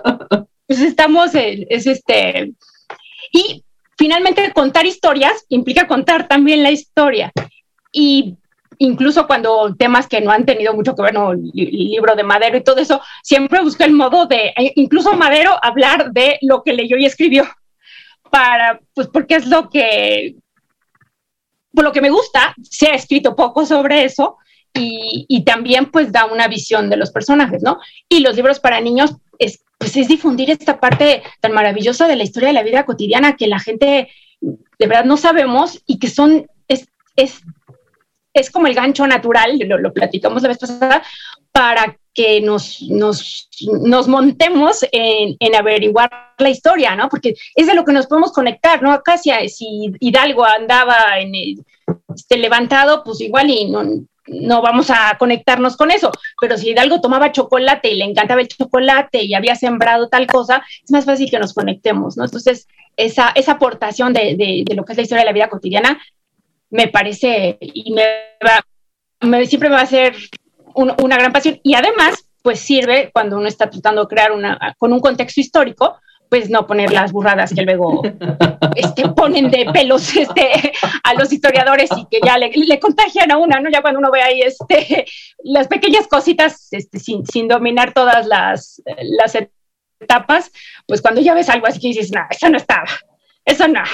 [0.67, 2.53] pues estamos, en, es este...
[3.31, 3.63] Y
[3.97, 7.31] finalmente contar historias implica contar también la historia.
[7.99, 8.37] Y
[8.77, 12.63] incluso cuando temas que no han tenido mucho que ver, no, libro de Madero y
[12.63, 16.95] todo eso, siempre busco el modo de, e incluso Madero, hablar de lo que leyó
[16.95, 17.43] y escribió,
[18.29, 20.35] para, pues porque es lo que,
[21.73, 24.37] por lo que me gusta, se ha escrito poco sobre eso
[24.75, 27.79] y, y también pues da una visión de los personajes, ¿no?
[28.07, 32.23] Y los libros para niños es, pues es difundir esta parte tan maravillosa de la
[32.23, 36.45] historia de la vida cotidiana que la gente de verdad no sabemos y que son,
[36.67, 37.41] es, es,
[38.39, 41.03] es como el gancho natural, lo, lo platicamos la vez pasada,
[41.51, 43.47] para que nos, nos,
[43.83, 47.09] nos montemos en, en, averiguar la historia, ¿no?
[47.09, 49.01] Porque es de lo que nos podemos conectar, ¿no?
[49.03, 51.63] Casi si Hidalgo andaba en el,
[52.15, 53.83] este, levantado, pues igual y no,
[54.25, 58.47] no vamos a conectarnos con eso, pero si Hidalgo tomaba chocolate y le encantaba el
[58.47, 62.25] chocolate y había sembrado tal cosa, es más fácil que nos conectemos, ¿no?
[62.25, 64.35] Entonces, esa, esa aportación de,
[64.67, 65.99] de lo que es la historia de la vida cotidiana
[66.69, 68.03] me parece y me
[68.45, 68.61] va,
[69.21, 70.15] me, siempre me va a ser
[70.75, 74.75] un, una gran pasión y además, pues sirve cuando uno está tratando de crear una,
[74.77, 75.97] con un contexto histórico,
[76.29, 78.01] pues no poner las burradas que luego
[78.75, 83.37] este, ponen de pelos este, a los historiadores y que ya le, le, contagian a
[83.37, 83.69] una, ¿no?
[83.69, 85.05] Ya cuando uno ve ahí este,
[85.43, 89.37] las pequeñas cositas este, sin, sin dominar todas las, las
[89.99, 90.51] etapas,
[90.85, 92.87] pues cuando ya ves algo así que dices, no, eso no estaba,
[93.47, 93.81] eso no.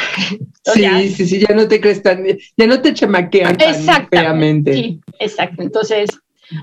[0.66, 4.74] Sí, ya, sí, sí, ya no te crees tan, ya no te chamaquean tan feamente.
[4.74, 5.62] Sí, exacto.
[5.62, 6.10] Entonces,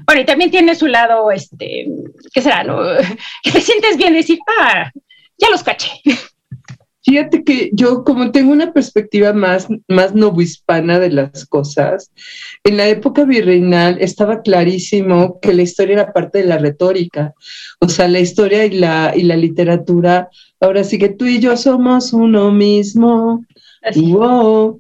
[0.07, 1.87] bueno, y también tiene su lado, este,
[2.33, 2.65] ¿qué será?
[2.65, 2.81] No?
[3.43, 4.91] Que te sientes bien decir, ah,
[5.37, 5.91] ya los caché.
[7.03, 12.11] Fíjate que yo como tengo una perspectiva más, más novohispana de las cosas,
[12.63, 17.33] en la época virreinal estaba clarísimo que la historia era parte de la retórica,
[17.79, 20.29] o sea, la historia y la, y la literatura,
[20.61, 23.47] ahora sí que tú y yo somos uno mismo,
[23.83, 24.13] Así.
[24.13, 24.79] Wow.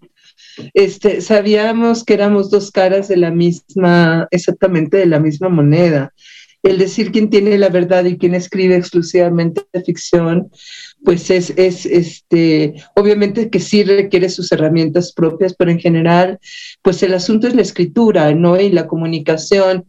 [0.75, 6.13] este, sabíamos que éramos dos caras de la misma, exactamente de la misma moneda.
[6.63, 10.51] El decir quién tiene la verdad y quién escribe exclusivamente ficción,
[11.05, 16.39] pues es, es, este, obviamente que sí requiere sus herramientas propias, pero en general,
[16.83, 18.61] pues el asunto es la escritura, ¿no?
[18.61, 19.87] Y la comunicación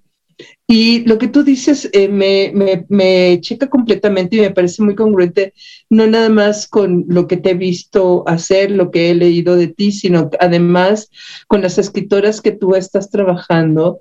[0.68, 4.96] y lo que tú dices eh, me, me, me, checa completamente y me parece muy
[4.96, 5.54] congruente,
[5.90, 9.68] no nada más con lo que te he visto hacer, lo que he leído de
[9.68, 11.10] ti, sino además
[11.48, 14.00] con las escritoras que tú estás trabajando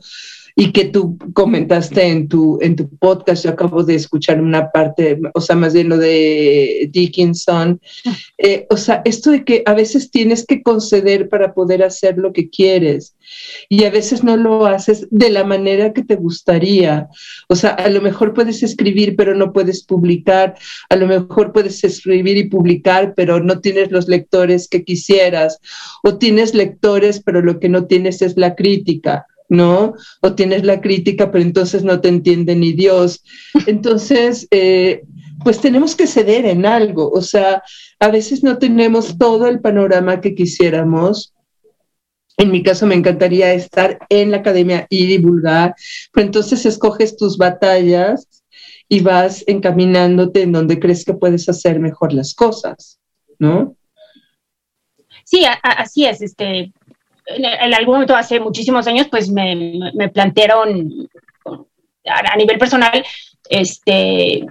[0.60, 5.18] y que tú comentaste en tu, en tu podcast, yo acabo de escuchar una parte,
[5.32, 7.80] o sea, más bien lo de Dickinson,
[8.36, 12.34] eh, o sea, esto de que a veces tienes que conceder para poder hacer lo
[12.34, 13.16] que quieres
[13.70, 17.08] y a veces no lo haces de la manera que te gustaría,
[17.48, 20.58] o sea, a lo mejor puedes escribir pero no puedes publicar,
[20.90, 25.58] a lo mejor puedes escribir y publicar pero no tienes los lectores que quisieras,
[26.02, 29.24] o tienes lectores pero lo que no tienes es la crítica.
[29.50, 29.94] ¿No?
[30.22, 33.22] O tienes la crítica, pero entonces no te entiende ni Dios.
[33.66, 35.02] Entonces, eh,
[35.44, 37.62] pues tenemos que ceder en algo, o sea,
[37.98, 41.34] a veces no tenemos todo el panorama que quisiéramos.
[42.36, 45.74] En mi caso me encantaría estar en la academia y divulgar,
[46.12, 48.28] pero entonces escoges tus batallas
[48.88, 52.98] y vas encaminándote en donde crees que puedes hacer mejor las cosas,
[53.38, 53.76] ¿no?
[55.24, 56.20] Sí, así es.
[56.22, 56.72] Este,
[57.36, 61.08] en, algún momento hace muchísimos años, pues me, me plantearon
[62.04, 63.04] a, nivel personal,
[63.48, 64.44] este,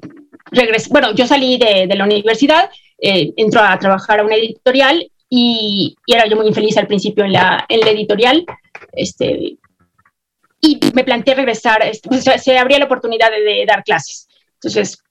[0.90, 5.96] bueno, yo salí de, de la universidad, eh, entro a trabajar a una editorial y,
[6.06, 8.46] y, era yo muy infeliz al principio en la, en la editorial,
[8.94, 9.58] este,
[10.62, 14.28] y me planteé regresar, este, pues, se, abría la oportunidad de, de, dar clases.
[14.56, 15.02] Entonces,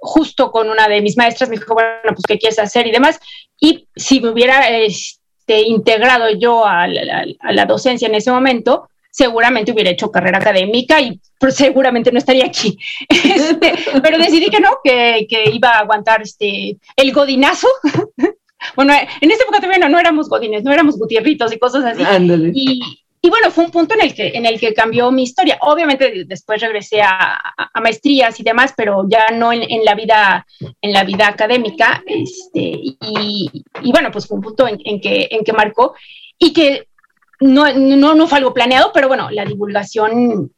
[0.00, 2.86] justo con una de mis maestras me dijo, bueno, pues, ¿qué quieres hacer?
[2.86, 3.18] Y demás.
[3.60, 4.68] Y si me hubiera...
[4.68, 11.00] Este, este, integrado yo a la, docencia en ese momento, seguramente hubiera hecho carrera académica
[11.00, 12.78] y seguramente no estaría aquí.
[13.08, 17.66] Este, pero decidí que no, que, iba a aguantar este, el godinazo.
[18.76, 22.04] bueno, en esa época todavía no, éramos godines, no éramos gutierritos y cosas así.
[22.54, 22.80] Y,
[23.24, 25.56] y bueno, fue un punto en el que, en el que cambió mi historia.
[25.60, 27.40] Obviamente después regresé a,
[27.72, 30.44] a maestrías y demás, pero ya no en, en, la, vida,
[30.80, 32.02] en la vida académica.
[32.04, 35.94] Este, y, y bueno, pues fue un punto en, en, que, en que marcó
[36.36, 36.88] y que
[37.38, 40.50] no, no, no fue algo planeado, pero bueno, la divulgación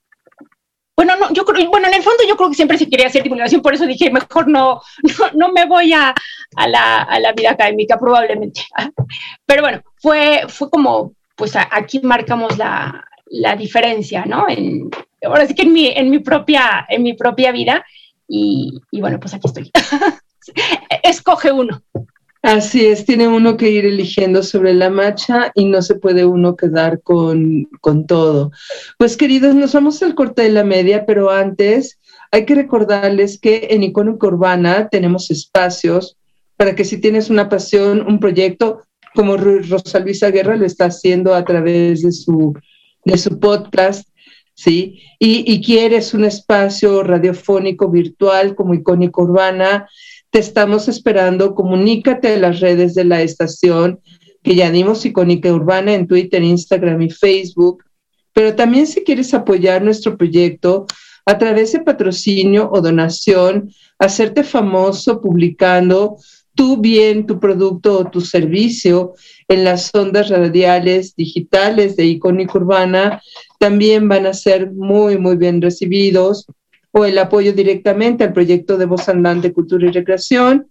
[0.96, 3.24] bueno, no, yo creo, bueno, en el fondo yo creo que siempre se quería hacer
[3.24, 4.80] divulgación, por eso dije, mejor no,
[5.18, 6.14] no, no me voy a,
[6.56, 8.62] a, la, a, la, vida académica, probablemente.
[9.46, 14.46] Pero bueno, fue, fue como pues aquí marcamos la, la diferencia, ¿no?
[14.48, 14.90] En,
[15.24, 17.84] ahora sí que en mi, en mi, propia, en mi propia vida
[18.28, 19.70] y, y bueno, pues aquí estoy.
[21.02, 21.82] Escoge uno.
[22.44, 26.56] Así es, tiene uno que ir eligiendo sobre la marcha y no se puede uno
[26.56, 28.52] quedar con, con, todo.
[28.98, 31.98] Pues queridos, nos vamos al corte de la media, pero antes
[32.30, 36.18] hay que recordarles que en Icónica Urbana tenemos espacios
[36.56, 38.82] para que si tienes una pasión, un proyecto,
[39.14, 42.54] como Rosa Luisa Guerra lo está haciendo a través de su,
[43.04, 44.08] de su podcast,
[44.54, 45.00] ¿sí?
[45.18, 49.88] Y, y quieres un espacio radiofónico virtual como Icónica Urbana,
[50.30, 54.00] te estamos esperando, comunícate a las redes de la estación,
[54.42, 57.84] que ya dimos Icónica Urbana en Twitter, Instagram y Facebook,
[58.32, 60.86] pero también si quieres apoyar nuestro proyecto
[61.24, 66.16] a través de patrocinio o donación, hacerte famoso publicando
[66.54, 69.14] tú bien tu producto o tu servicio
[69.48, 73.22] en las ondas radiales digitales de Icónica Urbana
[73.58, 76.46] también van a ser muy, muy bien recibidos
[76.92, 80.68] o el apoyo directamente al proyecto de Voz Andante Cultura y Recreación,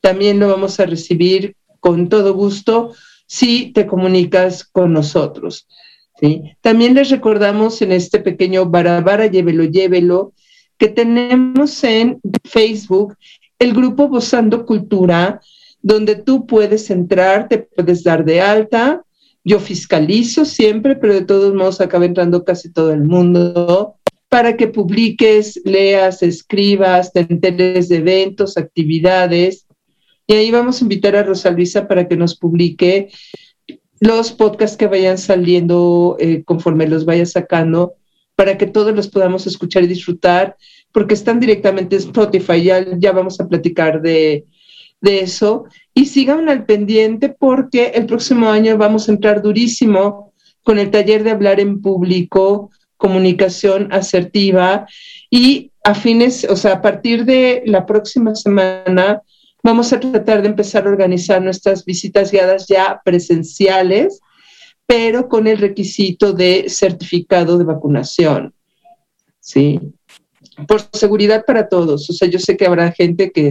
[0.00, 2.92] también lo vamos a recibir con todo gusto
[3.26, 5.66] si te comunicas con nosotros.
[6.20, 6.42] ¿sí?
[6.60, 10.34] También les recordamos en este pequeño Barabara, llévelo, llévelo,
[10.76, 13.16] que tenemos en Facebook
[13.58, 15.40] el grupo Bozando Cultura,
[15.82, 19.04] donde tú puedes entrar, te puedes dar de alta.
[19.44, 23.96] Yo fiscalizo siempre, pero de todos modos acaba entrando casi todo el mundo
[24.28, 29.66] para que publiques, leas, escribas, te enteres de eventos, actividades.
[30.26, 33.10] Y ahí vamos a invitar a Rosa Luisa para que nos publique
[34.00, 37.94] los podcasts que vayan saliendo eh, conforme los vaya sacando,
[38.34, 40.56] para que todos los podamos escuchar y disfrutar
[40.94, 44.46] porque están directamente en Spotify, ya, ya vamos a platicar de,
[45.00, 45.64] de eso.
[45.92, 50.32] Y sigan al pendiente porque el próximo año vamos a entrar durísimo
[50.62, 54.86] con el taller de hablar en público, comunicación asertiva
[55.28, 59.20] y a fines, o sea, a partir de la próxima semana
[59.64, 64.20] vamos a tratar de empezar a organizar nuestras visitas guiadas ya presenciales
[64.86, 68.54] pero con el requisito de certificado de vacunación.
[69.40, 69.80] ¿Sí?
[70.68, 72.08] Por seguridad para todos.
[72.08, 73.50] O sea, yo sé que habrá gente que,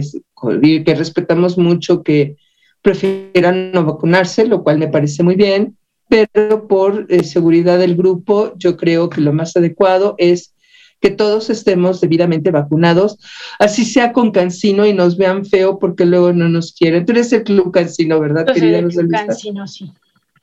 [0.84, 2.36] que respetamos mucho que
[2.82, 5.76] prefieran no vacunarse, lo cual me parece muy bien,
[6.08, 10.54] pero por eh, seguridad del grupo, yo creo que lo más adecuado es
[11.00, 13.18] que todos estemos debidamente vacunados,
[13.58, 17.04] así sea con cancino y nos vean feo porque luego no nos quieren.
[17.04, 18.78] Tú eres el club cancino, ¿verdad, querida?
[18.78, 19.92] El club cancino, sí.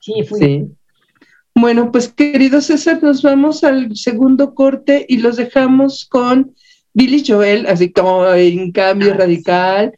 [0.00, 0.38] Sí, fui.
[0.38, 0.66] sí.
[1.54, 6.54] Bueno, pues querido César, nos vamos al segundo corte y los dejamos con
[6.94, 9.92] Billy Joel, así como en cambio radical,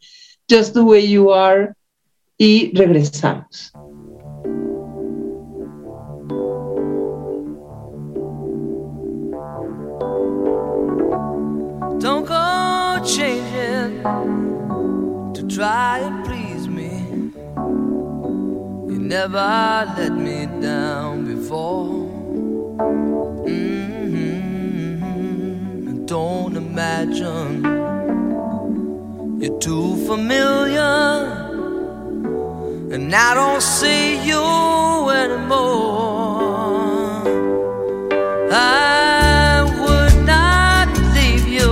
[0.49, 1.73] Just the Way You Are,
[2.37, 3.71] y regresamos.
[11.99, 14.03] Don't go changing
[15.33, 17.31] to try and please me.
[18.91, 21.34] You never let me down before.
[21.47, 23.25] Mm-hmm.
[26.05, 27.63] Don't imagine
[29.39, 30.81] you're too familiar
[32.91, 34.41] and I don't see you
[35.09, 35.61] anymore.
[38.51, 41.71] I would not leave you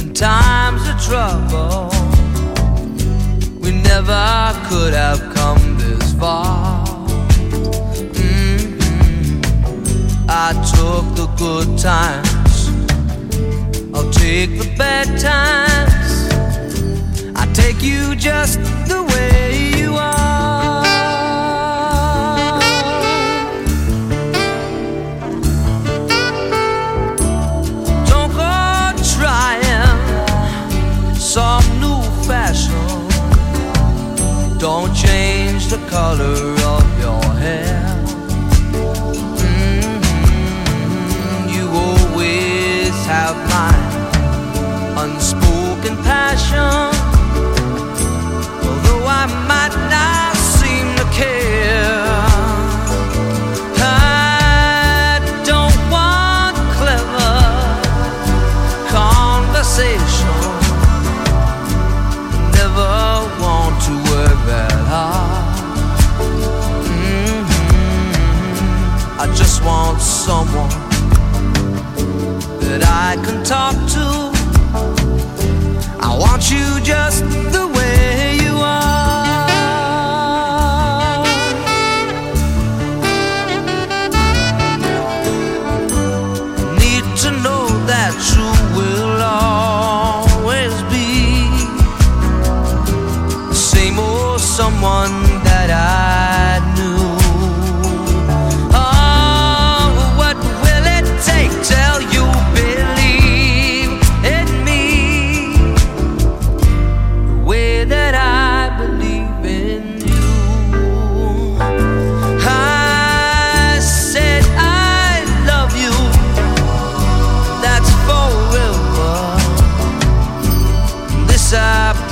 [0.00, 1.90] in times of trouble.
[3.60, 5.31] We never could have
[10.52, 12.68] I took the good times,
[13.94, 16.28] I'll take the bad times.
[17.34, 20.82] I take you just the way you are.
[28.04, 29.96] Don't go trying
[31.16, 33.08] some new fashion.
[34.58, 36.51] Don't change the color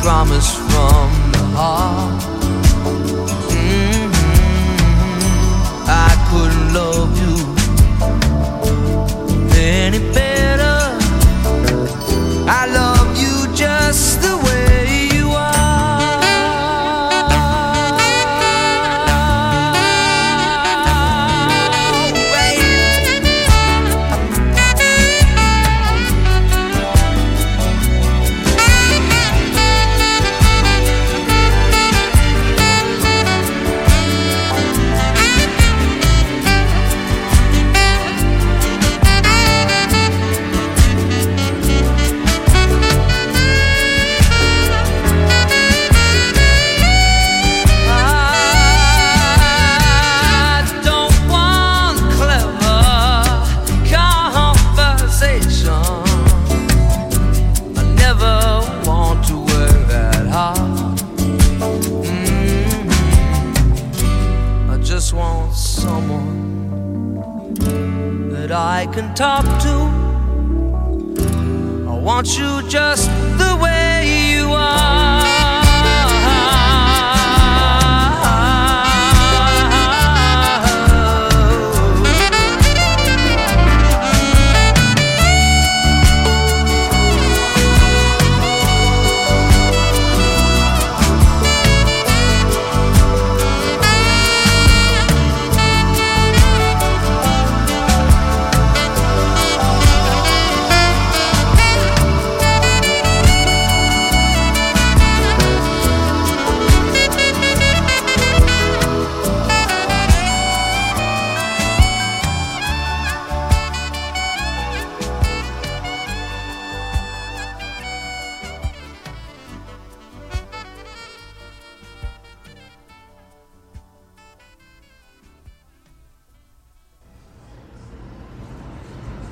[0.03, 0.60] promise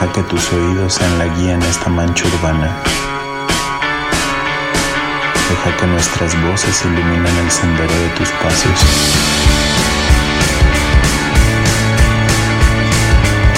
[0.00, 2.74] Deja que tus oídos sean la guía en esta mancha urbana.
[5.50, 8.80] Deja que nuestras voces iluminen el sendero de tus pasos.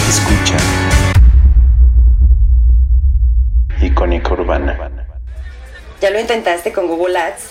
[0.08, 0.56] Escucha.
[3.80, 4.90] Icónica Urbana.
[6.00, 7.50] ¿Ya lo intentaste con Google Ads?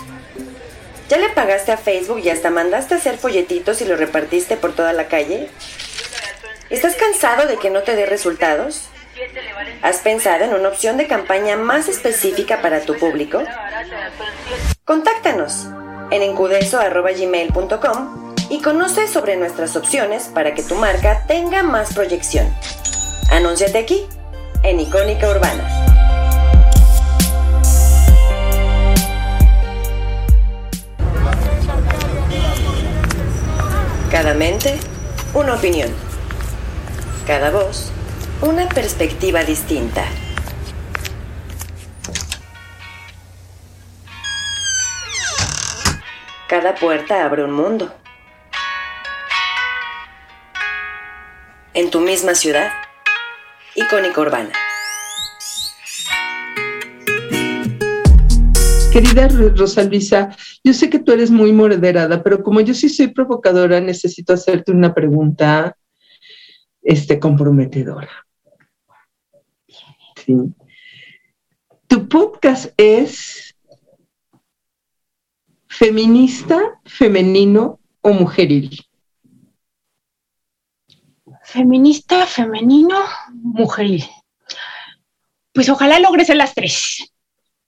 [1.08, 4.74] ¿Ya le pagaste a Facebook y hasta mandaste a hacer folletitos y lo repartiste por
[4.74, 5.50] toda la calle?
[6.72, 8.86] ¿Estás cansado de que no te dé resultados?
[9.82, 13.44] ¿Has pensado en una opción de campaña más específica para tu público?
[14.86, 15.68] Contáctanos
[16.12, 22.48] en encudeso.gmail.com y conoce sobre nuestras opciones para que tu marca tenga más proyección.
[23.30, 24.06] Anúnciate aquí,
[24.64, 25.68] en Icónica Urbana.
[34.10, 34.80] Cada mente,
[35.34, 36.11] una opinión.
[37.32, 37.90] Cada voz,
[38.42, 40.04] una perspectiva distinta.
[46.50, 47.94] Cada puerta abre un mundo.
[51.74, 52.70] En tu misma ciudad,
[53.76, 54.52] Icónica Urbana.
[58.92, 63.08] Querida Rosa Luisa, yo sé que tú eres muy moderada, pero como yo sí soy
[63.08, 65.78] provocadora, necesito hacerte una pregunta
[66.82, 68.10] este, comprometedora.
[70.16, 70.36] Sí.
[71.88, 73.56] Tu podcast es
[75.68, 78.80] feminista, femenino o mujeril.
[81.44, 82.98] Feminista, femenino,
[83.34, 84.06] mujeril.
[85.54, 87.12] Pues ojalá logres en las tres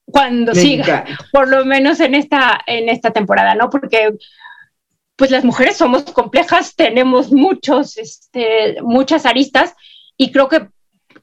[0.05, 3.69] cuando siga, por lo menos en esta, en esta temporada, ¿no?
[3.69, 4.13] Porque
[5.15, 9.73] pues las mujeres somos complejas, tenemos muchos, este, muchas aristas
[10.17, 10.67] y creo que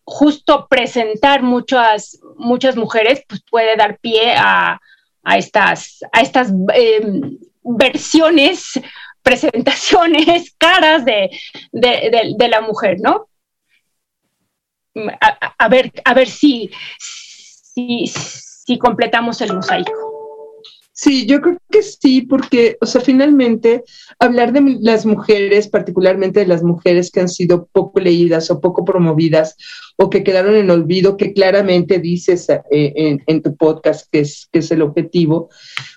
[0.05, 4.81] justo presentar muchas, muchas mujeres pues puede dar pie a,
[5.37, 8.81] estas, a estas em, versiones,
[9.23, 11.31] presentaciones, caras de,
[11.73, 13.29] la mujer, ¿no?
[15.59, 16.71] A, ver, a ver si,
[17.05, 20.10] si completamos el mosaico.
[21.03, 23.85] Sí, yo creo que sí, porque, o sea, finalmente
[24.19, 28.85] hablar de las mujeres, particularmente de las mujeres que han sido poco leídas o poco
[28.85, 29.57] promovidas
[29.97, 34.59] o que quedaron en olvido, que claramente dices eh, en, tu podcast que es, que
[34.59, 35.49] es el objetivo,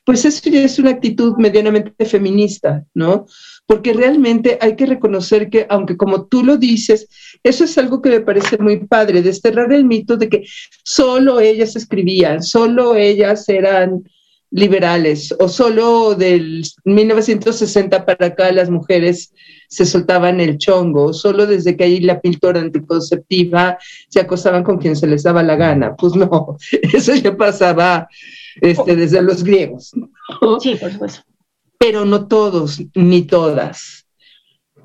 [0.05, 3.25] pues eso ya es una actitud medianamente feminista, ¿no?
[3.65, 7.09] Porque realmente hay que reconocer que, aunque como tú lo dices,
[7.43, 10.45] eso es algo que me parece muy padre, desterrar el mito de que
[10.85, 14.03] solo ellas escribían, solo ellas eran
[14.53, 19.33] liberales o solo del 1960 para acá las mujeres
[19.67, 23.79] se soltaban el chongo, solo desde que ahí la pintura anticonceptiva
[24.09, 25.95] se acosaban con quien se les daba la gana.
[25.95, 26.55] Pues no,
[26.93, 28.07] eso ya pasaba
[28.61, 29.91] este, desde los griegos.
[30.61, 31.21] Sí, por supuesto.
[31.79, 34.05] Pero no todos, ni todas.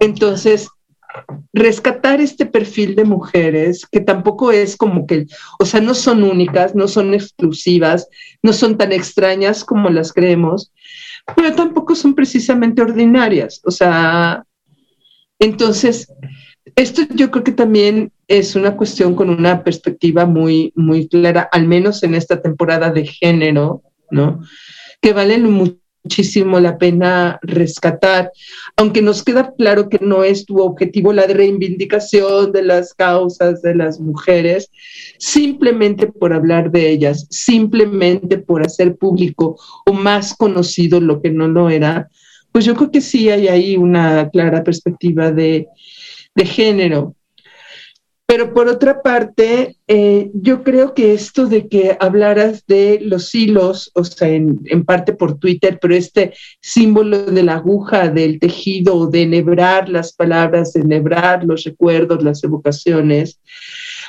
[0.00, 0.68] Entonces,
[1.52, 5.26] rescatar este perfil de mujeres que tampoco es como que,
[5.58, 8.08] o sea, no son únicas, no son exclusivas,
[8.42, 10.72] no son tan extrañas como las creemos,
[11.36, 13.60] pero tampoco son precisamente ordinarias.
[13.64, 14.44] O sea,
[15.38, 16.12] entonces,
[16.76, 21.66] esto yo creo que también es una cuestión con una perspectiva muy, muy clara, al
[21.66, 24.40] menos en esta temporada de género, ¿no?
[25.00, 25.78] Que valen mucho
[26.08, 28.32] muchísimo la pena rescatar,
[28.76, 33.74] aunque nos queda claro que no es tu objetivo la reivindicación de las causas de
[33.74, 34.70] las mujeres,
[35.18, 41.46] simplemente por hablar de ellas, simplemente por hacer público o más conocido lo que no
[41.46, 42.08] lo era,
[42.52, 45.66] pues yo creo que sí hay ahí una clara perspectiva de,
[46.34, 47.14] de género.
[48.30, 53.90] Pero por otra parte, eh, yo creo que esto de que hablaras de los hilos,
[53.94, 59.22] o sea, en, parte por Twitter, pero este símbolo de la aguja, del tejido, de
[59.22, 63.40] enhebrar las palabras, de enhebrar los recuerdos, las evocaciones,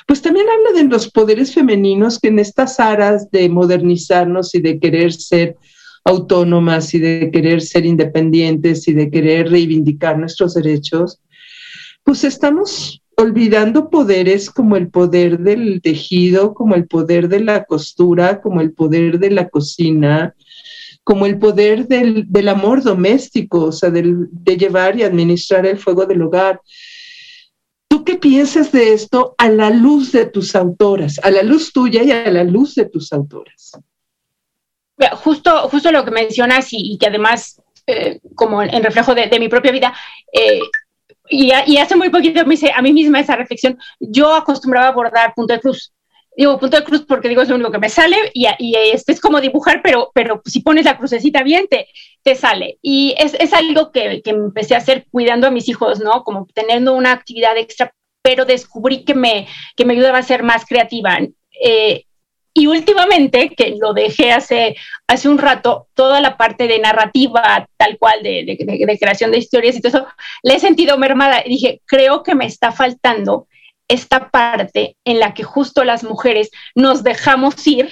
[0.06, 4.82] pues también habla de los poderes femeninos que en estas aras de modernizarnos y de
[4.82, 5.56] querer ser
[6.04, 11.22] autónomas y de querer ser independientes y de querer reivindicar nuestros derechos,
[12.04, 18.40] pues estamos olvidando poderes como el poder del tejido, como el poder de la costura,
[18.40, 20.36] como el poder de la cocina,
[21.04, 26.22] como el poder del, amor doméstico, o sea, de llevar y administrar el fuego del
[26.22, 26.62] hogar.
[27.90, 32.04] ¿Tú qué piensas de esto a la luz de tus autoras, a la luz tuya
[32.04, 33.72] y a la luz de tus autoras?
[35.24, 39.74] Justo, justo lo que mencionas y, que además, eh, como en reflejo de, mi propia
[39.74, 39.94] vida,
[40.32, 40.62] eh,
[41.30, 45.34] y, hace muy poquito me hice a mí misma esa reflexión, yo acostumbraba a bordar
[45.36, 45.94] punto de cruz.
[46.36, 49.12] Digo punto de cruz porque digo es lo único que me sale y, y este
[49.12, 51.88] es como dibujar, pero, pero si pones la crucecita bien te,
[52.24, 52.78] te sale.
[52.82, 56.24] Y es, es algo que, que, empecé a hacer cuidando a mis hijos, ¿no?
[56.24, 60.66] Como teniendo una actividad extra, pero descubrí que me, que me ayudaba a ser más
[60.66, 61.20] creativa.
[61.62, 62.06] Eh,
[62.54, 64.76] y últimamente, que lo dejé hace,
[65.08, 69.76] hace un rato, toda la parte de narrativa tal cual, de, de, creación de historias
[69.76, 70.08] y todo eso,
[70.44, 71.42] le he sentido mermada.
[71.46, 73.48] Y dije, creo que me está faltando
[73.88, 77.92] esta parte en la que justo las mujeres nos dejamos ir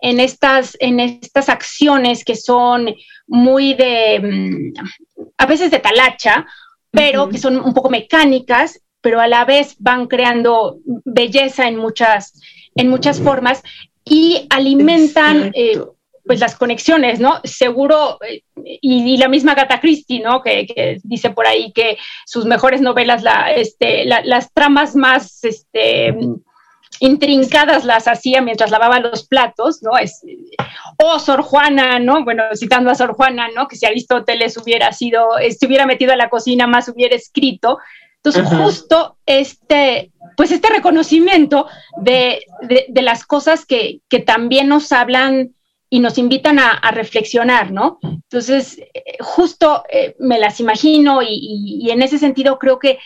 [0.00, 2.94] en estas, en estas acciones que son
[3.26, 6.46] muy de, mm, a veces de talacha,
[6.90, 12.40] pero que son un poco mecánicas, pero a la vez van creando belleza en muchas,
[12.76, 13.62] en muchas formas
[14.04, 15.80] y alimentan eh,
[16.26, 17.40] pues las conexiones, ¿no?
[17.44, 20.42] Seguro, eh, y, la misma Gata Christie, ¿no?
[20.42, 26.16] Que, dice por ahí que sus mejores novelas, la, este, las tramas más este,
[27.00, 29.96] intrincadas las hacía mientras lavaba los platos, ¿no?
[29.96, 30.22] Es,
[30.98, 32.24] o Sor Juana, ¿no?
[32.24, 33.68] Bueno, citando a Sor Juana, ¿no?
[33.68, 37.78] Que si Aristóteles hubiera sido, se hubiera metido a la cocina más hubiera escrito,
[38.26, 42.44] entonces, justo este, pues este reconocimiento de,
[42.90, 45.54] las cosas que, también nos hablan
[45.88, 48.00] y nos invitan a, reflexionar, ¿no?
[48.02, 48.80] Entonces,
[49.20, 52.98] justo eh, me las imagino y, en ese sentido creo que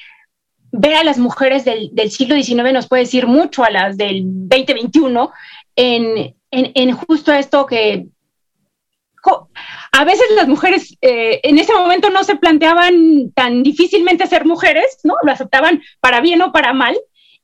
[0.72, 5.32] ver a las mujeres del, siglo XIX nos puede decir mucho a las del 2021
[5.76, 8.06] en, en justo esto que
[9.92, 14.98] a veces las mujeres eh, en ese momento no se planteaban tan difícilmente ser mujeres,
[15.04, 15.14] ¿no?
[15.22, 16.96] Lo aceptaban para bien o para mal.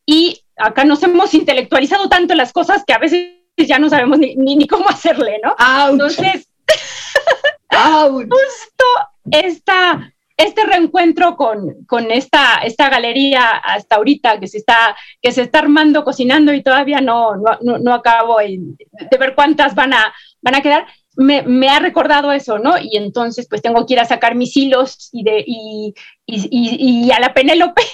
[0.05, 4.37] Y acá nos hemos intelectualizado tanto las cosas que a veces ya no sabemos ni,
[4.37, 5.57] ni, cómo hacerle, ¿no?
[5.91, 6.49] Entonces,
[7.71, 8.85] justo
[9.31, 15.43] esta, este reencuentro con, con, esta, esta galería hasta ahorita que se está, que se
[15.43, 20.55] está armando, cocinando y todavía no, no, no, acabo de ver cuántas van a, van
[20.55, 20.87] a quedar,
[21.17, 22.75] me, ha recordado eso, ¿no?
[22.79, 25.95] Y entonces pues tengo que ir a sacar mis hilos y, de, y,
[26.27, 27.83] y, a la Penélope.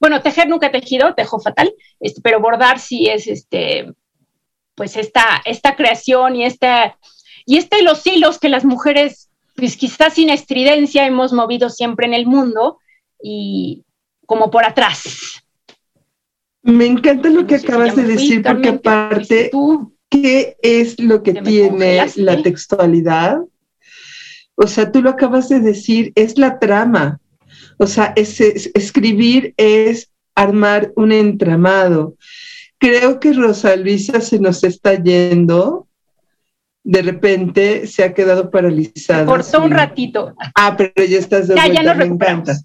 [0.00, 3.90] Bueno, tejer nunca he tejido, tejo fatal, este, pero bordar sí es este,
[4.74, 6.98] pues esta, esta creación y esta,
[7.46, 12.12] y este los hilos que las mujeres, pues quizás sin estridencia hemos movido siempre en
[12.12, 12.80] el mundo
[13.22, 13.84] y
[14.26, 15.42] como por atrás.
[16.62, 19.50] Me encanta lo que acabas de decir, porque aparte,
[20.14, 23.38] ¿Qué es lo que tiene la textualidad?
[24.54, 27.18] O sea, tú lo acabas de decir, es la trama.
[27.78, 32.14] O sea, escribir es armar un entramado.
[32.78, 35.88] Creo que Rosa Luisa se nos está yendo.
[36.84, 39.26] De repente se ha quedado paralizada.
[39.26, 40.32] cortó un ratito.
[40.54, 42.56] Ah, pero ya estás de ya, ya nos me encanta.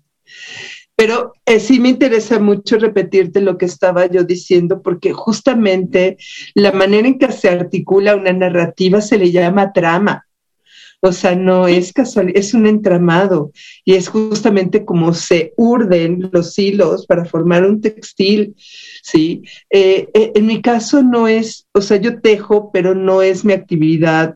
[1.00, 6.18] Pero eh, sí me interesa mucho repetirte lo que estaba yo diciendo, porque justamente
[6.56, 10.28] la manera en que se articula una narrativa se le llama trama.
[11.00, 13.54] O sea, no es casual, es un entramado
[13.86, 18.56] y es justamente como se urden los hilos para formar un textil,
[19.02, 19.43] ¿sí?
[19.70, 23.54] Eh, eh, en mi caso no es, o sea, yo tejo, pero no es mi
[23.54, 24.36] actividad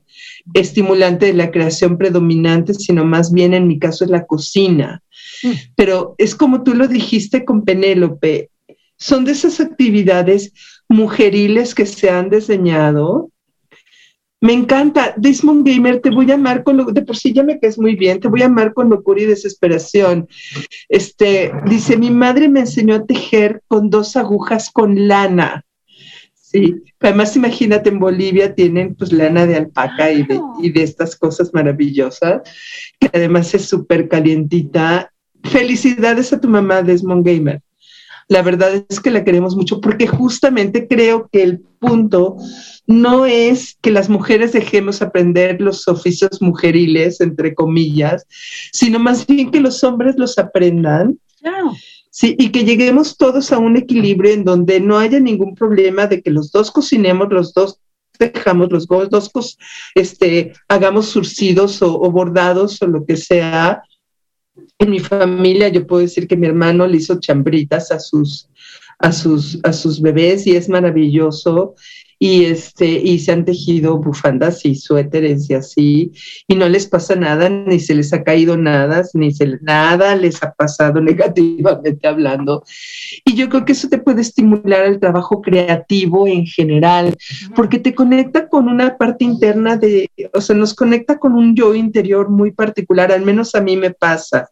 [0.53, 5.02] estimulante de la creación predominante, sino más bien en mi caso es la cocina.
[5.75, 8.49] Pero es como tú lo dijiste con Penélope,
[8.97, 10.53] son de esas actividades
[10.87, 13.29] mujeriles que se han diseñado.
[14.39, 17.59] Me encanta, Desmond Gamer, te voy a amar con lo, de por sí ya me
[17.59, 20.27] quedas muy bien, te voy a amar con locura y desesperación.
[20.89, 25.65] Este, dice, mi madre me enseñó a tejer con dos agujas con lana.
[26.33, 31.15] Sí, además imagínate en Bolivia tienen pues lana de alpaca y de, y de estas
[31.15, 32.41] cosas maravillosas,
[32.99, 35.12] que además es súper calientita
[35.43, 37.61] felicidades a tu mamá, Desmond Gamer.
[38.27, 42.37] La verdad es que la queremos mucho porque justamente creo que el punto
[42.87, 48.25] no es que las mujeres dejemos aprender los oficios mujeriles, entre comillas,
[48.71, 51.19] sino más bien que los hombres los aprendan.
[52.09, 56.21] Sí, y que lleguemos todos a un equilibrio en donde no haya ningún problema de
[56.21, 57.79] que los dos cocinemos, los dos
[58.19, 59.57] dejamos los dos,
[59.95, 63.81] este, hagamos surcidos o bordados o lo que sea,
[64.77, 68.49] En mi familia yo puedo decir que mi hermano le hizo chambritas a sus,
[68.99, 71.75] a sus, a sus bebés y es maravilloso
[72.23, 76.13] y, este, y se han tejido bufandas y suéteres y así,
[76.47, 80.41] y no les pasa nada, ni se les ha caído nada, ni se, nada les
[80.41, 82.63] ha pasado negativamente hablando.
[83.25, 87.13] Y yo creo que eso te puede estimular el trabajo creativo en general,
[87.57, 91.75] porque te conecta con una parte interna de, o sea, nos conecta con un yo
[91.75, 94.49] interior muy particular, al menos a mí me pasa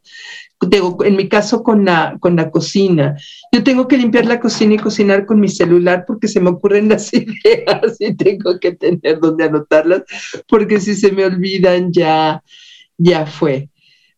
[0.62, 3.18] en mi caso con la, con la cocina.
[3.52, 6.90] Yo tengo que limpiar la cocina y cocinar con mi celular porque se me ocurren
[6.90, 10.04] las ideas y tengo que tener donde anotarlas
[10.48, 12.44] porque si se me olvidan ya,
[12.98, 13.70] ya fue.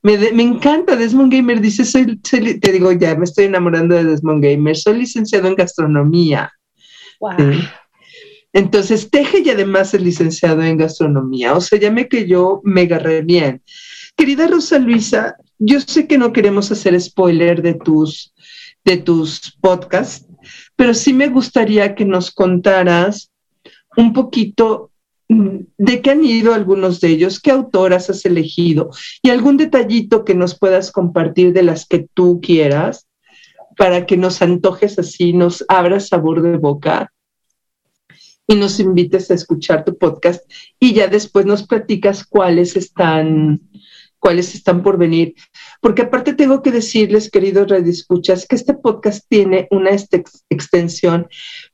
[0.01, 4.43] Me, me encanta Desmond Gamer, dice, soy, te digo ya, me estoy enamorando de Desmond
[4.43, 6.51] Gamer, soy licenciado en gastronomía.
[8.51, 12.81] Entonces, teje y además es licenciado en gastronomía, o sea, ya me que yo me
[12.81, 13.63] agarré bien.
[14.15, 18.33] Querida Rosa Luisa, yo sé que no queremos hacer spoiler de tus,
[18.85, 20.27] de tus podcasts,
[20.75, 23.31] pero sí me gustaría que nos contaras
[23.97, 24.91] un poquito
[25.29, 28.91] mm, de qué han ido algunos de ellos, qué autoras has elegido
[29.21, 33.07] y algún detallito que nos puedas compartir de las que tú quieras
[33.75, 37.11] para que nos antojes así, nos abras sabor de boca
[38.47, 40.43] y nos invites a escuchar tu podcast
[40.79, 43.61] y ya después nos platicas cuáles están
[44.23, 45.35] cuáles están por venir.
[45.81, 49.89] Porque aparte tengo que decirles, queridos radioescuchas, que este podcast tiene una
[50.49, 51.27] extensión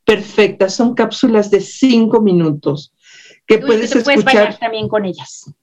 [0.03, 0.67] perfecta.
[0.67, 2.91] Son cápsulas de cinco minutos
[3.45, 4.23] que puedes escuchar.
[4.23, 5.53] Puedes también con ellas.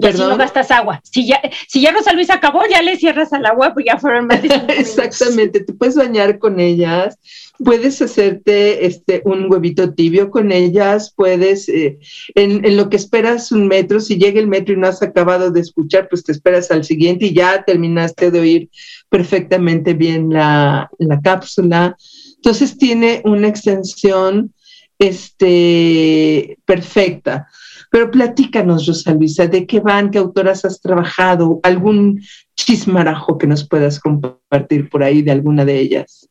[0.00, 1.00] Y así no gastas agua.
[1.04, 4.42] Si ya, si ya Rosa acabó, ya le cierras al agua, pues ya fueron más
[4.42, 4.48] de
[4.78, 7.18] Exactamente, te puedes bañar con ellas,
[7.58, 11.98] puedes hacerte este, un huevito tibio con ellas, puedes, eh,
[12.34, 15.50] en, en, lo que esperas un metro, si llega el metro y no has acabado
[15.50, 18.70] de escuchar, pues te esperas al siguiente y ya terminaste de oír
[19.08, 21.96] perfectamente bien la, la cápsula.
[22.36, 24.54] Entonces tiene una extensión
[24.98, 27.48] este, perfecta.
[27.90, 30.10] Pero platícanos, Rosa Luisa, ¿de qué van?
[30.10, 31.60] ¿Qué autoras has trabajado?
[31.64, 32.22] ¿Algún
[32.56, 36.28] chismarajo que nos puedas compartir por ahí de alguna de ellas?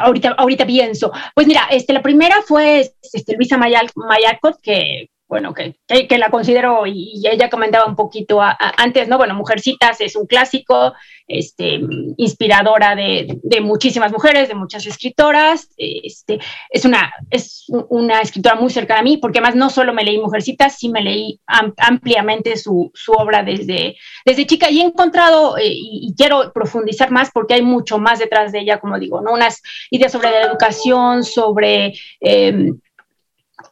[0.00, 1.12] Ahorita, ahorita pienso.
[1.34, 6.30] Pues mira, este, la primera fue este, Luisa Mayal, Mayalcott, que bueno, que, que, la
[6.30, 9.18] considero, y, ella comentaba un poquito antes, ¿no?
[9.18, 10.92] Bueno, Mujercitas es un clásico,
[11.26, 11.80] este,
[12.16, 16.38] inspiradora de, de, muchísimas mujeres, de muchas escritoras, este,
[16.70, 20.18] es, una, es una escritora muy cercana a mí, porque además no solo me leí
[20.18, 25.64] Mujercitas, sí me leí ampliamente su, su, obra desde, desde chica y he encontrado, eh,
[25.66, 29.32] y, quiero profundizar más porque hay mucho más detrás de ella, como digo, ¿no?
[29.32, 29.60] Unas
[29.90, 31.94] ideas sobre la educación, sobre...
[32.20, 32.70] Eh,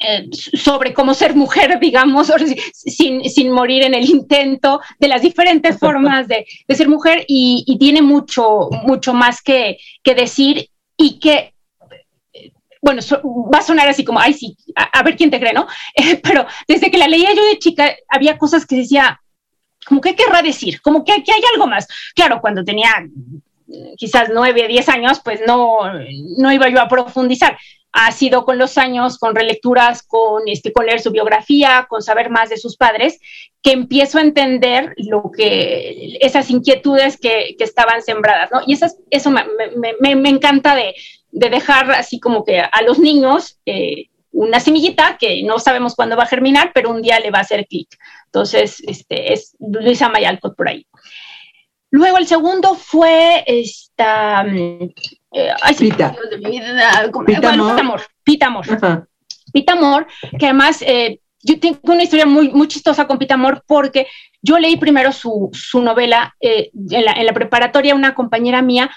[0.00, 2.32] eh, sobre cómo ser mujer, digamos,
[2.72, 8.02] sin, sin, morir en el intento de las diferentes formas de, ser mujer y, tiene
[8.02, 11.52] mucho, mucho más que, que decir y que
[12.80, 13.00] bueno,
[13.50, 15.66] va a sonar así como, ay, sí, a, ver quién te cree, ¿no?
[15.96, 19.22] Eh, pero desde que la leía yo de chica, había cosas que decía,
[19.86, 21.86] como que querrá decir, como que, que hay algo más.
[22.14, 22.90] Claro, cuando tenía
[23.96, 25.78] quizás nueve, diez años, pues no,
[26.38, 27.56] no iba yo a profundizar
[27.96, 32.28] ha sido con los años, con relecturas, con, este, con leer su biografía, con saber
[32.28, 33.20] más de sus padres,
[33.62, 38.62] que empiezo a entender lo que, esas inquietudes que, que estaban sembradas, ¿no?
[38.66, 39.44] Y esas, eso me,
[40.00, 40.96] me, encanta de,
[41.30, 46.16] de, dejar así como que a los niños eh, una semillita que no sabemos cuándo
[46.16, 47.96] va a germinar, pero un día le va a hacer clic.
[48.26, 50.84] Entonces, este, es Luisa Mayalcott por ahí.
[51.90, 54.44] Luego el segundo fue esta...
[55.34, 56.14] Eh, Pita.
[57.26, 58.02] Pitamor.
[58.22, 59.08] Pitamor.
[59.52, 60.06] Pitamor,
[60.38, 64.06] que además eh, yo tengo una historia muy, muy chistosa con Pitamor porque
[64.42, 68.90] yo leí primero su, su novela eh, en, la, en, la, preparatoria, una compañera mía,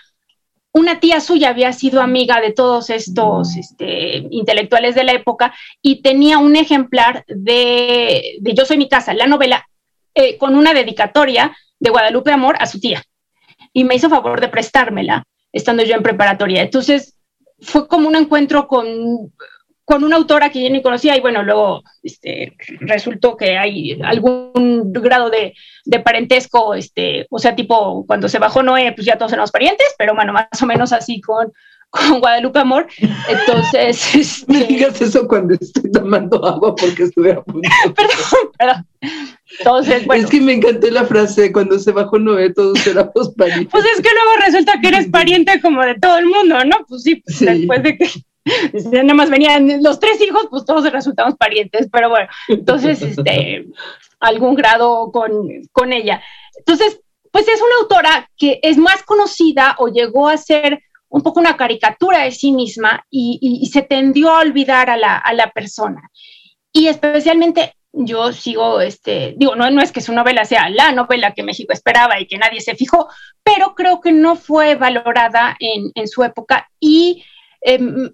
[0.74, 6.04] una tía suya había sido amiga de todos estos este, intelectuales de la época y
[6.04, 9.68] tenía un ejemplar de, de Yo soy mi casa, la novela,
[10.40, 13.04] con una dedicatoria de Guadalupe Amor a su tía.
[13.74, 15.24] Y me hizo favor de prestármela,
[15.58, 16.62] estando yo en preparatoria.
[16.62, 17.18] Entonces,
[17.60, 19.34] fue como un encuentro con,
[19.84, 24.91] con una autora que yo ni conocía y bueno, luego este, resultó que hay algún
[24.93, 25.53] grado de,
[25.86, 29.88] de, parentesco, este, o sea, tipo cuando se bajó Noé, pues ya todos éramos parientes,
[29.97, 31.51] pero bueno, más o menos así con,
[31.92, 32.88] con Guadalupe Amor.
[33.28, 34.16] Entonces.
[34.16, 34.52] Este...
[34.52, 37.70] Me digas eso cuando estoy tomando agua porque estuve a punto.
[37.96, 38.88] perdón, perdón.
[39.60, 40.24] Entonces, bueno.
[40.24, 43.70] Es que me encantó la frase, cuando se bajó Noé, todos éramos parientes.
[43.72, 46.86] Pues es que luego resulta que eres pariente como de todo el mundo, ¿no?
[46.88, 48.10] Pues sí, pues después de que
[48.92, 53.66] nada más venían los tres hijos, pues todos resultamos parientes, pero bueno, entonces, este,
[54.20, 56.22] algún grado con, con ella.
[56.58, 57.00] Entonces,
[57.32, 61.58] pues es una autora que es más conocida o llegó a ser un poco una
[61.58, 66.10] caricatura de sí misma y, se tendió a olvidar a la, a la, persona.
[66.72, 71.34] Y especialmente yo sigo, este, digo, no, no es que su novela sea la novela
[71.34, 73.08] que México esperaba y que nadie se fijó,
[73.43, 77.24] pero creo que no fue valorada en, en su época y
[77.62, 78.12] em,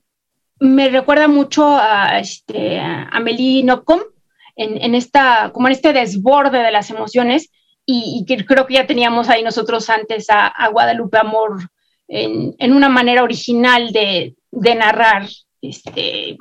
[0.59, 6.71] me recuerda mucho a, este, a Amélie en, en, esta, como en este desborde de
[6.71, 7.49] las emociones
[7.85, 11.69] y, que creo que ya teníamos ahí nosotros antes a, Guadalupe Amor
[12.07, 15.27] en, en, una manera original de, de narrar
[15.61, 16.37] este,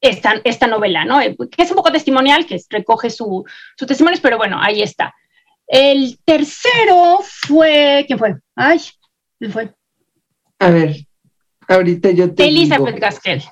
[0.00, 1.18] esta, esta, novela, ¿no?
[1.20, 3.44] Que es un poco testimonial, que recoge su,
[3.76, 5.14] su testimonio, pero bueno, ahí está.
[5.66, 8.36] El tercero fue, ¿quién fue?
[8.56, 8.80] Ay,
[9.38, 9.72] ¿quién fue?
[10.58, 10.96] A ver,
[11.68, 13.42] ahorita yo te Elizabeth Gaskell.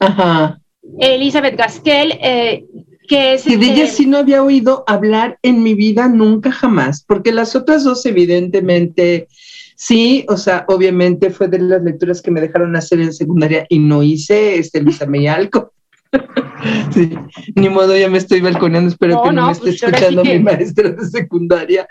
[0.00, 0.60] Ajá.
[0.98, 2.64] Elizabeth Gaskell, eh,
[3.08, 3.46] que es...
[3.46, 7.56] Y de ella sí no había oído hablar en mi vida nunca jamás, porque las
[7.56, 9.28] otras dos evidentemente
[9.74, 13.78] sí, o sea, obviamente fue de las lecturas que me dejaron hacer en secundaria y
[13.78, 15.72] no hice, este, Luisa Meyalco.
[16.94, 17.10] sí,
[17.56, 20.90] ni modo, ya me estoy balconeando, espero que no, me esté pues, escuchando mi maestra
[20.90, 21.88] de secundaria,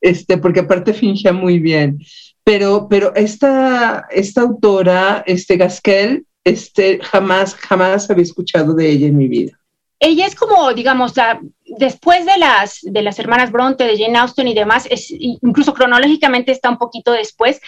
[0.00, 1.98] este, porque aparte fingía muy bien.
[2.44, 9.16] Pero, pero esta, esta autora, este Gaskell, este, jamás, jamás había escuchado de ella en
[9.16, 9.58] mi vida
[10.04, 11.40] ella es como, digamos, la,
[11.78, 16.52] después de las, de las hermanas Bronte, de Jane Austen y demás, es, incluso cronológicamente
[16.52, 17.60] está un poquito después,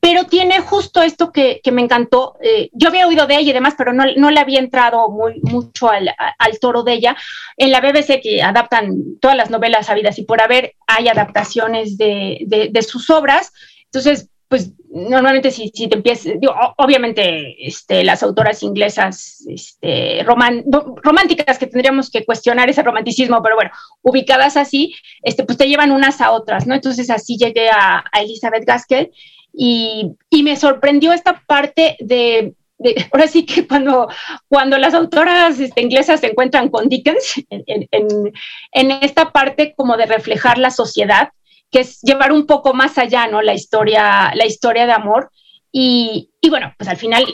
[0.00, 2.36] pero tiene justo esto que, que me encantó.
[2.42, 5.40] Eh, yo había oído de ella y demás, pero no, no le había entrado muy,
[5.40, 7.16] mucho al, al, toro de ella.
[7.56, 12.40] En la BBC, que adaptan todas las novelas habidas y por haber, hay adaptaciones de,
[12.46, 13.50] de, de sus obras.
[13.86, 16.34] Entonces, pues normalmente si, te empiezas,
[16.76, 23.70] obviamente este, las autoras inglesas este, románticas que tendríamos que cuestionar ese romanticismo, pero bueno,
[24.02, 26.74] ubicadas así, este, pues te llevan unas a otras, ¿no?
[26.74, 29.10] Entonces así llegué a, Elizabeth Gaskell
[29.52, 34.08] y, me sorprendió esta parte de, de, ahora sí que cuando,
[34.48, 38.32] cuando las autoras este, inglesas se encuentran con Dickens, en, en,
[38.72, 41.30] en esta parte como de reflejar la sociedad,
[41.74, 43.42] que es llevar un poco más allá, ¿no?
[43.42, 45.28] La historia, la historia de amor.
[45.72, 47.26] Y, y bueno, pues al final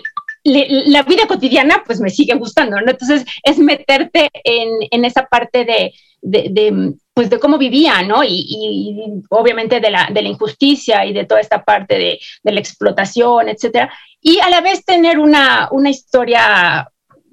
[0.45, 2.91] la vida cotidiana pues me sigue gustando, ¿no?
[2.91, 8.25] Entonces es meterte en, en esa parte de, de, de, pues de cómo vivía, ¿no?
[8.25, 12.53] Y, y, obviamente de la, de la injusticia y de toda esta parte de, de,
[12.53, 13.93] la explotación, etcétera.
[14.23, 16.89] Y a la vez tener una, una historia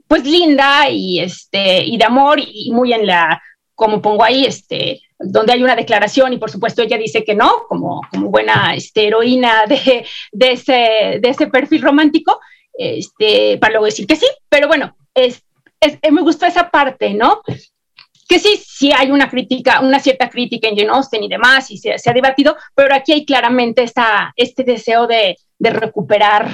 [0.10, 3.42] pues linda y, este, y de amor y muy en la,
[3.76, 7.66] como pongo ahí, este, donde hay una declaración y por supuesto ella dice que no,
[7.68, 12.40] como, como buena este, heroína de, de, ese, de ese perfil romántico,
[12.74, 15.44] este, para luego decir que sí, pero bueno, es,
[15.80, 17.42] es, me gustó esa parte, ¿no?
[18.30, 21.78] Que sí, sí hay una crítica, una cierta crítica en Jane Austen y demás, y
[21.78, 26.50] se, se ha debatido, pero aquí hay claramente esta, este deseo de, de recuperar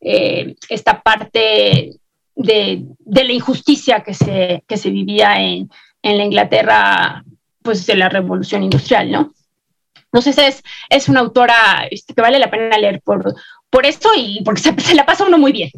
[0.00, 1.92] eh, esta parte
[2.34, 5.70] de, de, la injusticia que se, que se vivía en,
[6.02, 7.24] en la Inglaterra
[7.62, 9.32] pues de la revolución industrial, ¿no?
[10.12, 13.34] Entonces es, es una autora este, que vale la pena leer por,
[13.70, 15.70] por esto y porque se, la pasa uno muy bien.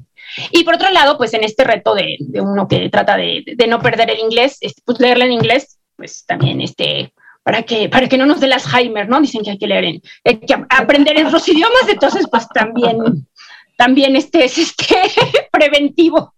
[0.51, 3.67] Y por otro lado, pues en este reto de, de uno que trata de, de,
[3.67, 7.13] no perder el inglés, este, pues leerla en inglés, pues también este,
[7.43, 9.21] para que, para que no nos dé las Alzheimer, ¿no?
[9.21, 13.27] Dicen que hay que leer en, hay que aprender en otros idiomas, entonces pues también,
[13.77, 14.97] también este es este
[15.53, 16.35] preventivo.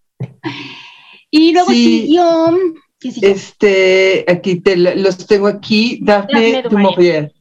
[1.31, 2.17] Y luego sí.
[3.23, 7.33] Este, aquí te los tengo aquí, Daphne, Daphne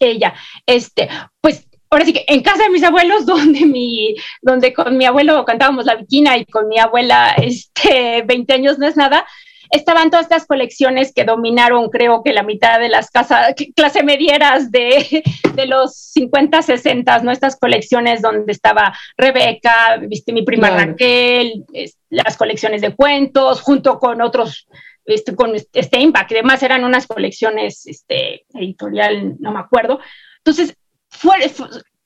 [0.00, 0.34] Ella,
[0.66, 1.08] este,
[1.40, 5.44] pues ahora sí que en casa de mis abuelos, donde mi, donde con mi abuelo
[5.44, 9.26] cantábamos la viquina y con mi abuela, este, 20 años no es nada,
[9.70, 14.70] estaban todas estas colecciones que dominaron, creo que la mitad de las casas, clase medieras
[14.70, 15.22] de,
[15.54, 17.30] de los 50, 60, ¿no?
[17.30, 21.64] Estas colecciones donde estaba Rebeca, viste, mi prima Raquel,
[22.08, 24.66] las colecciones de cuentos, junto con otros,
[25.04, 30.00] este, con Steinbach, que además eran unas colecciones este, editorial, no me acuerdo.
[30.38, 30.74] Entonces,
[31.08, 31.36] fue,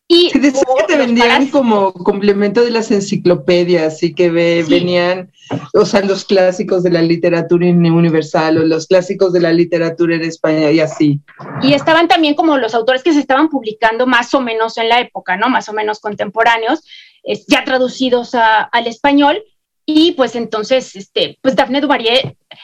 [0.06, 0.52] y que
[0.86, 5.32] te vendían como complemento de las enciclopedias y que venían,
[5.72, 10.22] o sea, los clásicos de la literatura universal o los clásicos de la literatura en
[10.22, 11.20] España y así.
[11.62, 15.00] Y estaban también como los autores que se estaban publicando más o menos en la
[15.00, 15.48] época, ¿no?
[15.48, 16.80] Más o menos contemporáneos,
[17.48, 19.42] ya traducidos al español
[19.86, 21.88] y pues entonces, este, pues Daphne du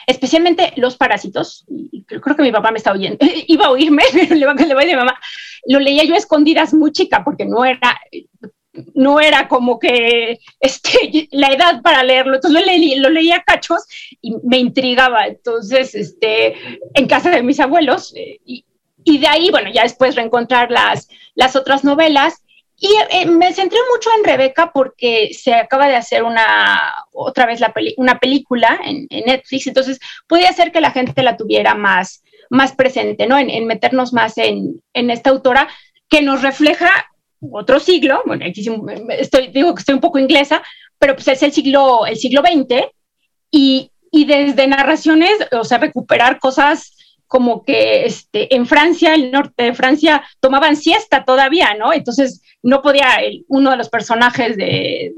[0.07, 1.65] especialmente Los Parásitos,
[2.07, 4.81] creo que mi papá me está oyendo, iba a oírme, pero le va, le va
[4.81, 5.19] a mamá,
[5.67, 7.99] lo leía yo a escondidas muy chica porque no era,
[8.93, 13.83] no era como que este, la edad para leerlo, entonces lo, lo leía a cachos
[14.21, 16.55] y me intrigaba, entonces, este,
[16.93, 18.65] en casa de mis abuelos, eh, y,
[19.03, 22.43] y de ahí, bueno, ya después reencontrar las, las otras novelas.
[22.83, 27.59] Y eh, me centré mucho en Rebeca porque se acaba de hacer una, otra vez
[27.59, 32.73] la una película en, Netflix, entonces podía ser que la gente la tuviera más, más
[32.73, 33.37] presente, ¿no?
[33.37, 35.69] En, meternos más en, en, esta autora
[36.09, 36.89] que nos refleja
[37.51, 38.67] otro siglo, bueno, aquí
[39.09, 40.63] estoy, digo que estoy un poco inglesa,
[40.97, 42.87] pero pues es el siglo, el siglo XX
[43.51, 46.97] y, y desde narraciones, o sea, recuperar cosas
[47.31, 51.93] como que este, en Francia, el norte de Francia, tomaban siesta todavía, ¿no?
[51.93, 53.07] Entonces no podía,
[53.47, 55.13] uno de los personajes de,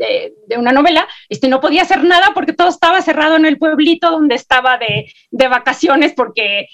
[0.47, 4.11] de, una novela, este, no podía hacer nada porque todo estaba cerrado en el pueblito
[4.11, 6.67] donde estaba de, de vacaciones porque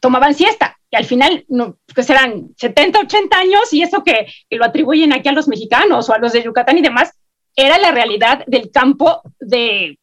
[0.00, 0.76] tomaban siesta.
[0.90, 5.12] Y al final, no, pues eran 70, 80 años y eso que, que lo atribuyen
[5.12, 7.12] aquí a los mexicanos o a los de Yucatán y demás,
[7.54, 10.00] era la realidad del campo de,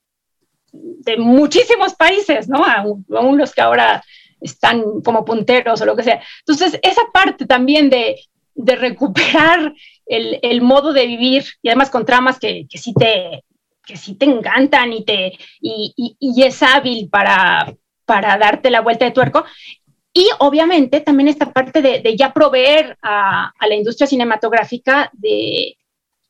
[0.71, 2.63] de muchísimos países, ¿no?
[2.63, 4.01] Aún los que ahora
[4.41, 6.21] están como punteros o lo que sea.
[6.39, 8.19] Entonces, esa parte también de,
[8.55, 9.73] recuperar
[10.05, 13.43] el, modo de vivir y además con tramas que, que sí te
[13.85, 17.73] que sí te encantan y, te, y, es hábil para,
[18.05, 19.43] para darte la vuelta de tuerco.
[20.13, 25.77] Y obviamente también esta parte de, ya proveer a, la industria cinematográfica de,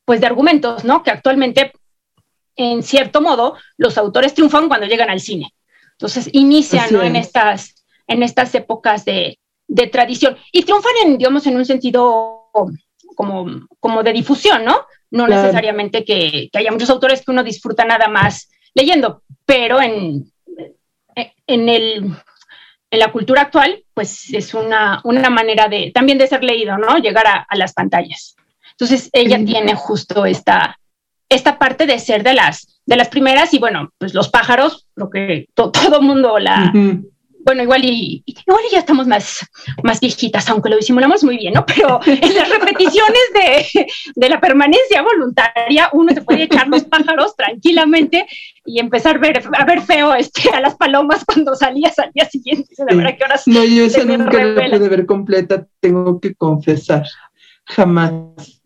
[0.06, 1.04] pues de argumentos, ¿no?
[1.04, 1.72] Que actualmente,
[2.56, 5.54] en cierto modo, los autores triunfan cuando llegan al cine.
[5.94, 7.04] Entonces inician ¿no?
[7.04, 7.81] en estas
[8.12, 9.38] en estas épocas de,
[9.92, 12.50] tradición y triunfan en, digamos, en un sentido
[13.16, 13.46] como,
[13.80, 14.86] como de difusión, ¿no?
[15.10, 20.32] No necesariamente que, haya muchos autores que uno disfruta nada más leyendo, pero en,
[21.48, 22.16] en, el,
[22.90, 26.98] en la cultura actual, pues es una, una manera de también de ser leído, ¿no?
[26.98, 28.36] Llegar a, las pantallas.
[28.72, 30.78] Entonces, ella tiene justo esta,
[31.30, 35.10] esta parte de ser de las, de las primeras y bueno, pues los pájaros, lo
[35.10, 36.74] que todo mundo la,
[37.46, 39.46] bueno, igual y, igual ya estamos más,
[39.84, 41.66] más viejitas, aunque lo disimulamos muy bien, ¿no?
[41.66, 47.36] Pero en las repeticiones de, de, la permanencia voluntaria, uno se puede echar los pájaros
[47.36, 48.26] tranquilamente
[48.66, 52.26] y empezar a ver, a ver feo este, a las palomas cuando salías al día
[52.26, 52.74] siguiente.
[52.78, 57.06] De verdad que horas no, yo esa nunca la pude ver completa, tengo que confesar.
[57.66, 58.62] Jamás.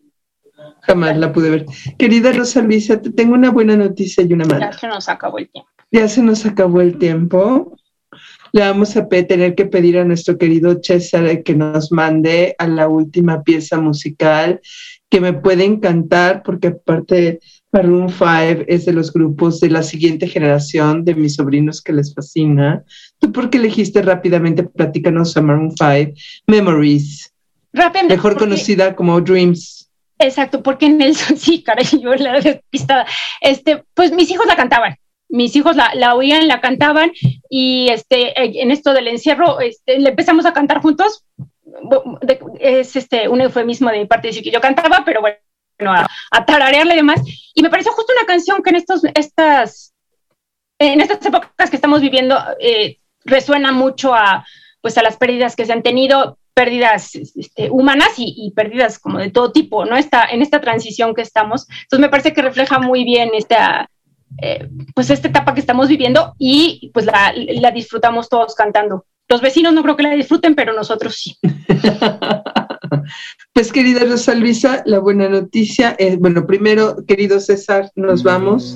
[0.82, 1.66] Jamás la pude ver.
[1.98, 4.72] Querida Rosa Luisa, te tengo una buena noticia y una mala.
[4.72, 5.70] Ya se nos acabó el tiempo.
[5.92, 7.76] Ya se nos acabó el tiempo
[8.56, 12.88] le vamos a tener que pedir a nuestro querido César que nos mande a la
[12.88, 14.62] última pieza musical
[15.10, 17.42] que me puede encantar porque aparte
[17.74, 22.14] Maroon 5 es de los grupos de la siguiente generación de mis sobrinos que les
[22.16, 22.86] fascina.
[23.20, 24.64] ¿Tú por qué elegiste rápidamente?
[24.64, 26.14] Platícanos a Maroon 5,
[26.48, 27.34] Memories.
[27.74, 28.16] Rápidamente.
[28.16, 29.92] Mejor conocida como Dreams.
[30.18, 32.40] Exacto, porque Nelson, sí, caray, yo la
[32.70, 33.06] pista,
[33.42, 34.96] este, pues mis hijos la cantaban
[35.36, 37.12] mis hijos la, oían, la cantaban
[37.50, 41.26] y este, en esto del encierro este, le empezamos a cantar juntos.
[42.60, 45.38] Es este, un eufemismo de mi parte decir que yo cantaba, pero bueno,
[45.92, 47.22] a, a tararearle y demás.
[47.54, 49.94] Y me pareció justo una canción que en, estos, estas,
[50.80, 54.46] en estas épocas que estamos viviendo eh, resuena mucho a,
[54.82, 59.30] pues, a las pérdidas que se han tenido, pérdidas este, humanas y, pérdidas como de
[59.30, 59.98] todo tipo, ¿no?
[59.98, 61.68] Está, en esta transición que estamos.
[61.70, 63.90] Entonces me parece que refleja muy bien esta,
[64.42, 69.06] eh, pues esta etapa que estamos viviendo y pues la, disfrutamos todos cantando.
[69.28, 71.38] Los vecinos no creo que la disfruten, pero nosotros sí.
[73.54, 78.76] pues querida Rosa Luisa, la buena noticia es, bueno, primero, querido César, nos vamos.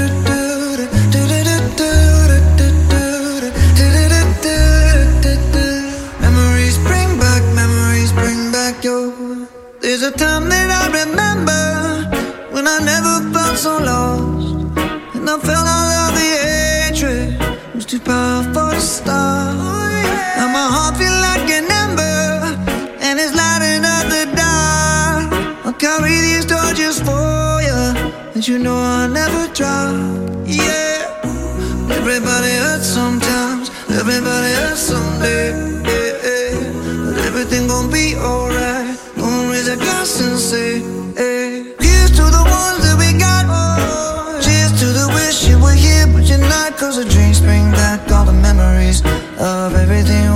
[13.51, 14.55] felt so lost,
[15.15, 17.33] and I felt all of the hatred
[17.69, 19.55] it was too powerful to stop.
[20.37, 22.55] Now my heart feel like an ember,
[23.01, 25.65] and it's lighting up the dark.
[25.65, 27.81] I'll carry these torches for you,
[28.33, 29.95] and you know I'll never drop.
[30.45, 31.19] Yeah,
[31.91, 35.70] everybody hurts sometimes, everybody hurts someday.
[49.41, 50.30] of everything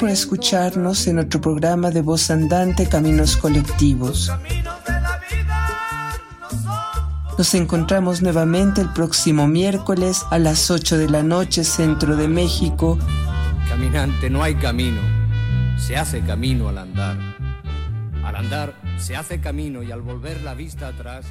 [0.00, 4.32] por escucharnos en otro programa de Voz Andante Caminos Colectivos.
[7.36, 12.98] Nos encontramos nuevamente el próximo miércoles a las 8 de la noche, Centro de México.
[13.68, 15.02] Caminante, no hay camino,
[15.76, 17.18] se hace camino al andar.
[18.24, 21.26] Al andar se hace camino y al volver la vista atrás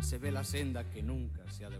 [0.00, 1.78] se ve la senda que nunca se ha de